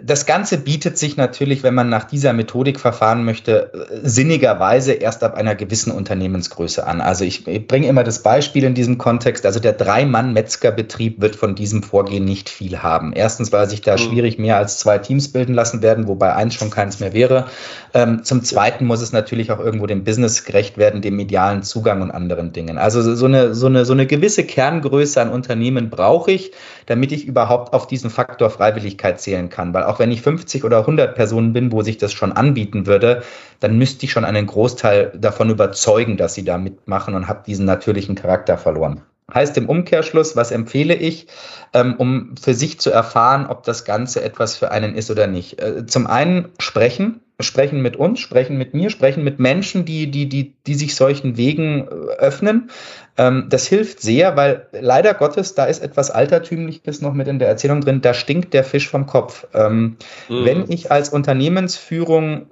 [0.01, 5.35] das Ganze bietet sich natürlich, wenn man nach dieser Methodik verfahren möchte, sinnigerweise erst ab
[5.35, 7.01] einer gewissen Unternehmensgröße an.
[7.01, 9.45] Also ich, ich bringe immer das Beispiel in diesem Kontext.
[9.45, 13.11] Also der Drei-Mann-Metzgerbetrieb wird von diesem Vorgehen nicht viel haben.
[13.11, 13.97] Erstens, weil sich da mhm.
[13.97, 17.47] schwierig mehr als zwei Teams bilden lassen werden, wobei eins schon keins mehr wäre.
[17.93, 22.01] Ähm, zum Zweiten muss es natürlich auch irgendwo dem Business gerecht werden, dem medialen Zugang
[22.01, 22.77] und anderen Dingen.
[22.77, 26.53] Also so eine, so eine, so eine gewisse Kerngröße an Unternehmen brauche ich,
[26.85, 29.73] damit ich überhaupt auf diesen Faktor freiwillig Freiwilligkeit zählen kann.
[29.73, 33.23] Weil auch wenn ich 50 oder 100 Personen bin, wo sich das schon anbieten würde,
[33.59, 37.65] dann müsste ich schon einen Großteil davon überzeugen, dass sie da mitmachen und habe diesen
[37.65, 39.01] natürlichen Charakter verloren.
[39.33, 41.25] Heißt im Umkehrschluss, was empfehle ich,
[41.73, 45.59] ähm, um für sich zu erfahren, ob das Ganze etwas für einen ist oder nicht?
[45.59, 50.29] Äh, zum einen sprechen, sprechen mit uns, sprechen mit mir, sprechen mit Menschen, die, die,
[50.29, 52.69] die, die sich solchen Wegen äh, öffnen.
[53.17, 57.47] Ähm, das hilft sehr, weil leider Gottes, da ist etwas Altertümliches noch mit in der
[57.47, 59.47] Erzählung drin, da stinkt der Fisch vom Kopf.
[59.53, 59.97] Ähm,
[60.27, 60.45] mhm.
[60.45, 62.47] Wenn ich als Unternehmensführung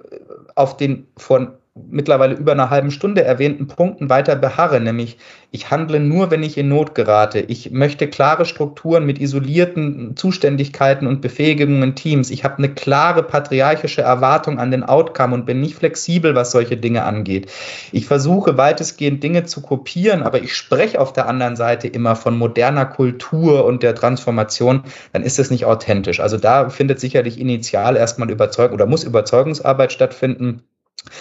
[0.54, 5.18] auf den von mittlerweile über einer halben Stunde erwähnten Punkten weiter beharre, nämlich
[5.50, 7.40] ich handle nur, wenn ich in Not gerate.
[7.40, 12.30] Ich möchte klare Strukturen mit isolierten Zuständigkeiten und Befähigungen in Teams.
[12.30, 16.76] Ich habe eine klare patriarchische Erwartung an den Outcome und bin nicht flexibel, was solche
[16.76, 17.50] Dinge angeht.
[17.90, 22.38] Ich versuche weitestgehend Dinge zu kopieren, aber ich spreche auf der anderen Seite immer von
[22.38, 26.20] moderner Kultur und der Transformation, dann ist es nicht authentisch.
[26.20, 30.62] Also da findet sicherlich initial erstmal Überzeugung oder muss Überzeugungsarbeit stattfinden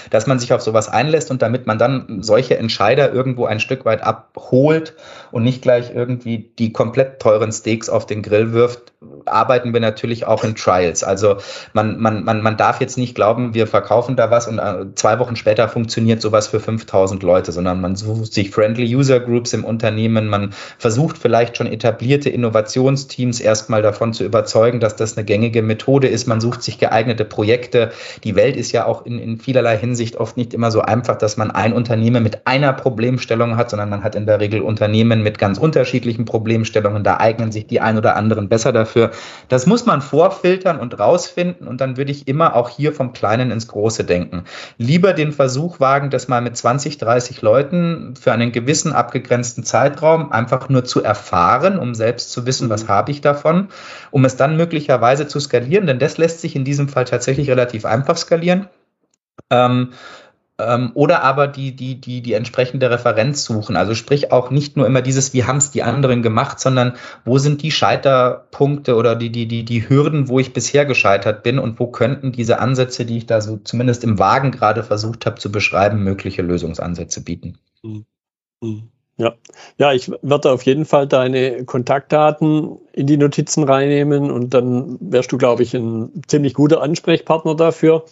[0.09, 3.86] dass man sich auf sowas einlässt und damit man dann solche Entscheider irgendwo ein Stück
[3.86, 4.95] weit abholt
[5.31, 8.92] und nicht gleich irgendwie die komplett teuren Steaks auf den Grill wirft,
[9.26, 11.04] arbeiten wir natürlich auch in Trials.
[11.04, 11.38] Also
[11.74, 15.20] man, man, man, man darf jetzt nicht glauben, wir verkaufen da was und äh, zwei
[15.20, 19.64] Wochen später funktioniert sowas für 5000 Leute, sondern man sucht sich Friendly User Groups im
[19.64, 25.62] Unternehmen, man versucht vielleicht schon etablierte Innovationsteams erstmal davon zu überzeugen, dass das eine gängige
[25.62, 27.91] Methode ist, man sucht sich geeignete Projekte.
[28.24, 31.38] Die Welt ist ja auch in, in vielerlei Hinsicht oft nicht immer so einfach, dass
[31.38, 35.38] man ein Unternehmen mit einer Problemstellung hat, sondern man hat in der Regel Unternehmen mit
[35.38, 37.04] ganz unterschiedlichen Problemstellungen.
[37.04, 39.11] Da eignen sich die ein oder anderen besser dafür dafür.
[39.49, 43.51] Das muss man vorfiltern und rausfinden und dann würde ich immer auch hier vom Kleinen
[43.51, 44.43] ins Große denken.
[44.77, 50.31] Lieber den Versuch wagen, das mal mit 20, 30 Leuten für einen gewissen abgegrenzten Zeitraum
[50.31, 52.89] einfach nur zu erfahren, um selbst zu wissen, was mhm.
[52.89, 53.69] habe ich davon,
[54.11, 57.85] um es dann möglicherweise zu skalieren, denn das lässt sich in diesem Fall tatsächlich relativ
[57.85, 58.67] einfach skalieren.
[59.49, 59.89] Ähm,
[60.60, 63.76] ähm, oder aber die, die, die, die entsprechende Referenz suchen.
[63.76, 66.93] Also sprich auch nicht nur immer dieses, wie haben es die anderen gemacht, sondern
[67.26, 71.58] wo sind die Scheiterpunkte oder die, die, die, die Hürden, wo ich bisher gescheitert bin
[71.58, 75.39] und wo könnten diese Ansätze, die ich da so zumindest im Wagen gerade versucht habe
[75.39, 77.58] zu beschreiben, mögliche Lösungsansätze bieten.
[77.82, 78.06] Hm.
[78.62, 78.89] Hm.
[79.16, 79.36] Ja,
[79.78, 85.32] ja, ich werde auf jeden Fall deine Kontaktdaten in die Notizen reinnehmen und dann wärst
[85.32, 88.06] du, glaube ich, ein ziemlich guter Ansprechpartner dafür.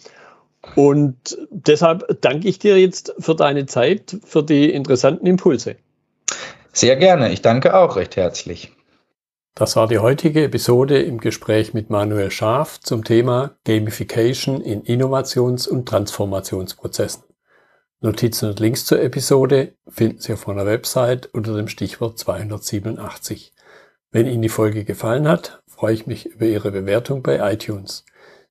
[0.76, 5.76] Und deshalb danke ich dir jetzt für deine Zeit, für die interessanten Impulse.
[6.72, 7.32] Sehr gerne.
[7.32, 8.72] Ich danke auch recht herzlich.
[9.54, 15.68] Das war die heutige Episode im Gespräch mit Manuel Schaaf zum Thema Gamification in Innovations-
[15.68, 17.24] und Transformationsprozessen.
[18.00, 23.52] Notizen und Links zur Episode finden Sie auf meiner Website unter dem Stichwort 287.
[24.10, 28.06] Wenn Ihnen die Folge gefallen hat, freue ich mich über Ihre Bewertung bei iTunes.